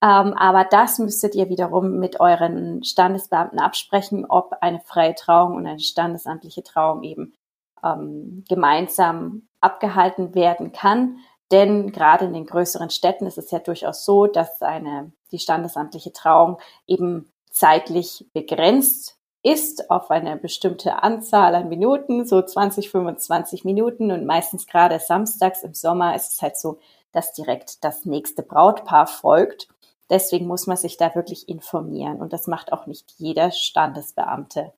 Ähm, 0.00 0.34
aber 0.34 0.64
das 0.64 0.98
müsstet 0.98 1.34
ihr 1.34 1.48
wiederum 1.48 1.98
mit 1.98 2.20
euren 2.20 2.84
Standesbeamten 2.84 3.58
absprechen, 3.58 4.24
ob 4.24 4.56
eine 4.60 4.80
freie 4.80 5.14
Trauung 5.14 5.56
und 5.56 5.66
eine 5.66 5.80
standesamtliche 5.80 6.62
Trauung 6.62 7.02
eben 7.02 7.34
ähm, 7.84 8.44
gemeinsam 8.48 9.48
abgehalten 9.60 10.34
werden 10.34 10.72
kann. 10.72 11.18
Denn 11.50 11.92
gerade 11.92 12.24
in 12.24 12.32
den 12.32 12.46
größeren 12.46 12.90
Städten 12.90 13.26
ist 13.26 13.38
es 13.38 13.50
ja 13.50 13.58
durchaus 13.58 14.04
so, 14.04 14.26
dass 14.26 14.62
eine, 14.62 15.12
die 15.30 15.38
standesamtliche 15.38 16.12
Trauung 16.12 16.58
eben 16.86 17.30
zeitlich 17.50 18.26
begrenzt 18.32 19.18
ist 19.42 19.90
auf 19.90 20.10
eine 20.10 20.36
bestimmte 20.36 21.02
Anzahl 21.02 21.54
an 21.54 21.68
Minuten, 21.68 22.24
so 22.26 22.40
20, 22.40 22.90
25 22.90 23.64
Minuten 23.64 24.12
und 24.12 24.24
meistens 24.24 24.66
gerade 24.66 24.98
samstags 25.00 25.62
im 25.62 25.74
Sommer 25.74 26.14
ist 26.14 26.32
es 26.32 26.42
halt 26.42 26.56
so, 26.56 26.78
dass 27.10 27.32
direkt 27.32 27.84
das 27.84 28.04
nächste 28.04 28.42
Brautpaar 28.42 29.06
folgt. 29.06 29.68
Deswegen 30.08 30.46
muss 30.46 30.66
man 30.66 30.76
sich 30.76 30.96
da 30.96 31.14
wirklich 31.14 31.48
informieren 31.48 32.20
und 32.20 32.32
das 32.32 32.46
macht 32.46 32.72
auch 32.72 32.86
nicht 32.86 33.12
jeder 33.18 33.50
Standesbeamte. 33.50 34.72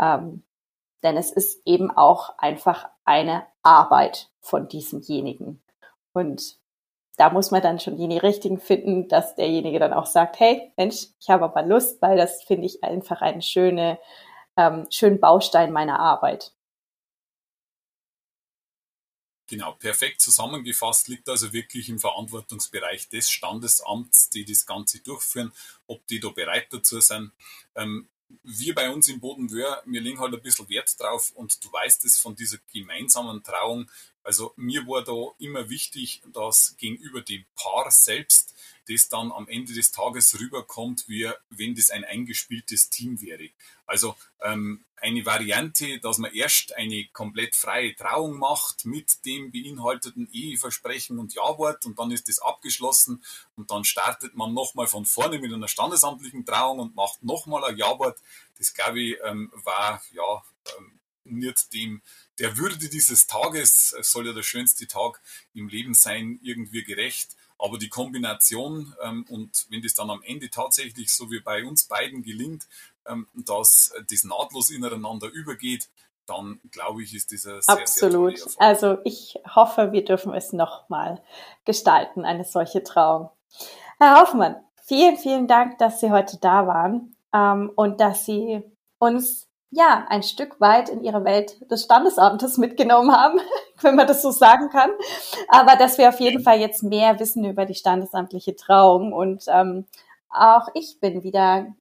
Ähm, 0.00 0.42
denn 1.02 1.16
es 1.16 1.30
ist 1.30 1.60
eben 1.64 1.90
auch 1.90 2.38
einfach 2.38 2.88
eine 3.04 3.46
Arbeit 3.62 4.30
von 4.40 4.68
diesemjenigen. 4.68 5.62
Und 6.12 6.58
da 7.16 7.30
muss 7.30 7.50
man 7.50 7.62
dann 7.62 7.80
schon 7.80 7.96
die 7.96 8.18
richtigen 8.18 8.58
finden, 8.58 9.08
dass 9.08 9.34
derjenige 9.34 9.78
dann 9.78 9.92
auch 9.92 10.06
sagt, 10.06 10.38
hey, 10.38 10.72
Mensch, 10.76 11.06
ich 11.18 11.30
habe 11.30 11.44
aber 11.44 11.62
Lust, 11.62 12.00
weil 12.02 12.16
das 12.16 12.42
finde 12.44 12.66
ich 12.66 12.84
einfach 12.84 13.22
einen 13.22 13.42
schöne, 13.42 13.98
ähm, 14.56 14.86
schönen 14.90 15.20
Baustein 15.20 15.72
meiner 15.72 15.98
Arbeit. 15.98 16.52
Genau, 19.48 19.72
perfekt 19.74 20.20
zusammengefasst 20.20 21.06
liegt 21.06 21.28
also 21.28 21.52
wirklich 21.52 21.88
im 21.88 22.00
Verantwortungsbereich 22.00 23.08
des 23.08 23.30
Standesamts, 23.30 24.28
die 24.30 24.44
das 24.44 24.66
Ganze 24.66 25.00
durchführen, 25.00 25.52
ob 25.86 26.04
die 26.08 26.18
da 26.18 26.30
bereit 26.30 26.66
dazu 26.72 27.00
sind. 27.00 27.30
Ähm, 27.76 28.08
wir 28.42 28.74
bei 28.74 28.90
uns 28.90 29.08
im 29.08 29.20
Bodenwöhr, 29.20 29.82
wir 29.86 30.00
legen 30.00 30.20
halt 30.20 30.34
ein 30.34 30.42
bisschen 30.42 30.68
Wert 30.68 30.98
drauf 30.98 31.32
und 31.34 31.64
du 31.64 31.72
weißt 31.72 32.04
es 32.04 32.18
von 32.18 32.34
dieser 32.34 32.58
gemeinsamen 32.72 33.42
Trauung, 33.42 33.90
also 34.26 34.52
mir 34.56 34.84
war 34.88 35.04
da 35.04 35.12
immer 35.38 35.70
wichtig, 35.70 36.20
dass 36.32 36.74
gegenüber 36.78 37.20
dem 37.20 37.44
Paar 37.54 37.92
selbst 37.92 38.56
das 38.88 39.08
dann 39.08 39.30
am 39.30 39.46
Ende 39.46 39.72
des 39.72 39.92
Tages 39.92 40.40
rüberkommt, 40.40 41.04
wie 41.06 41.30
wenn 41.50 41.76
das 41.76 41.90
ein 41.90 42.04
eingespieltes 42.04 42.90
Team 42.90 43.20
wäre. 43.20 43.50
Also 43.86 44.16
ähm, 44.42 44.84
eine 44.96 45.24
Variante, 45.24 46.00
dass 46.00 46.18
man 46.18 46.32
erst 46.32 46.74
eine 46.74 47.06
komplett 47.12 47.54
freie 47.54 47.94
Trauung 47.94 48.36
macht 48.36 48.84
mit 48.84 49.24
dem 49.24 49.52
beinhalteten 49.52 50.28
Eheversprechen 50.32 51.20
und 51.20 51.34
Jawort 51.34 51.86
und 51.86 51.96
dann 51.96 52.10
ist 52.10 52.28
das 52.28 52.40
abgeschlossen 52.40 53.22
und 53.54 53.70
dann 53.70 53.84
startet 53.84 54.34
man 54.34 54.52
nochmal 54.54 54.88
von 54.88 55.06
vorne 55.06 55.38
mit 55.38 55.52
einer 55.52 55.68
standesamtlichen 55.68 56.44
Trauung 56.44 56.80
und 56.80 56.96
macht 56.96 57.22
nochmal 57.22 57.62
ein 57.62 57.76
Jawort. 57.76 58.18
Das 58.58 58.74
glaube 58.74 59.00
ich 59.00 59.16
ähm, 59.22 59.52
war 59.54 60.02
ja 60.10 60.42
ähm, 60.76 60.98
nicht 61.22 61.72
dem 61.72 62.02
der 62.38 62.56
Würde 62.56 62.76
dieses 62.76 63.26
Tages, 63.26 63.94
es 63.98 64.10
soll 64.10 64.26
ja 64.26 64.32
der 64.32 64.42
schönste 64.42 64.86
Tag 64.86 65.20
im 65.54 65.68
Leben 65.68 65.94
sein, 65.94 66.38
irgendwie 66.42 66.84
gerecht. 66.84 67.36
Aber 67.58 67.78
die 67.78 67.88
Kombination 67.88 68.94
ähm, 69.02 69.24
und 69.30 69.66
wenn 69.70 69.80
das 69.80 69.94
dann 69.94 70.10
am 70.10 70.22
Ende 70.22 70.50
tatsächlich 70.50 71.10
so 71.10 71.30
wie 71.30 71.40
bei 71.40 71.64
uns 71.64 71.84
beiden 71.84 72.22
gelingt, 72.22 72.66
ähm, 73.06 73.28
dass 73.34 73.94
das 74.10 74.24
nahtlos 74.24 74.70
ineinander 74.70 75.28
übergeht, 75.28 75.88
dann 76.26 76.60
glaube 76.70 77.02
ich, 77.02 77.14
ist 77.14 77.30
dieser 77.30 77.62
sehr, 77.62 77.74
Absolut. 77.74 78.38
Sehr 78.38 78.60
also 78.60 78.98
ich 79.04 79.38
hoffe, 79.54 79.92
wir 79.92 80.04
dürfen 80.04 80.34
es 80.34 80.52
nochmal 80.52 81.22
gestalten, 81.64 82.24
eine 82.24 82.44
solche 82.44 82.82
Trauung. 82.82 83.30
Herr 83.98 84.20
Hoffmann, 84.20 84.56
vielen, 84.82 85.16
vielen 85.16 85.46
Dank, 85.46 85.78
dass 85.78 86.00
Sie 86.00 86.10
heute 86.10 86.38
da 86.38 86.66
waren 86.66 87.16
ähm, 87.32 87.72
und 87.74 88.00
dass 88.00 88.26
Sie 88.26 88.62
uns 88.98 89.45
ja 89.70 90.06
ein 90.08 90.22
Stück 90.22 90.60
weit 90.60 90.88
in 90.88 91.02
Ihre 91.02 91.24
Welt 91.24 91.70
des 91.70 91.84
Standesamtes 91.84 92.56
mitgenommen 92.58 93.12
haben, 93.12 93.40
wenn 93.80 93.96
man 93.96 94.06
das 94.06 94.22
so 94.22 94.30
sagen 94.30 94.68
kann. 94.70 94.90
Aber 95.48 95.76
dass 95.76 95.98
wir 95.98 96.08
auf 96.08 96.20
jeden 96.20 96.42
Fall 96.42 96.60
jetzt 96.60 96.82
mehr 96.82 97.18
wissen 97.20 97.44
über 97.44 97.66
die 97.66 97.74
standesamtliche 97.74 98.56
Trauung 98.56 99.12
und 99.12 99.44
ähm, 99.48 99.86
auch 100.28 100.68
ich 100.74 100.98
bin 101.00 101.22
wieder 101.22 101.74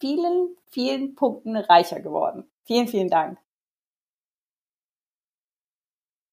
vielen, 0.00 0.56
vielen 0.70 1.14
Punkten 1.14 1.56
reicher 1.56 2.00
geworden. 2.00 2.50
Vielen, 2.64 2.88
vielen 2.88 3.10
Dank. 3.10 3.38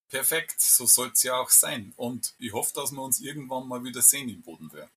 Perfekt, 0.10 0.62
so 0.62 0.86
soll 0.86 1.12
es 1.14 1.24
ja 1.24 1.38
auch 1.38 1.50
sein. 1.50 1.94
Und 1.98 2.34
ich 2.40 2.54
hoffe, 2.54 2.72
dass 2.74 2.92
wir 2.92 3.02
uns 3.02 3.20
irgendwann 3.20 3.68
mal 3.68 3.84
wieder 3.84 4.02
sehen 4.02 4.30
im 4.30 4.42
Bodenwehr. 4.42 4.90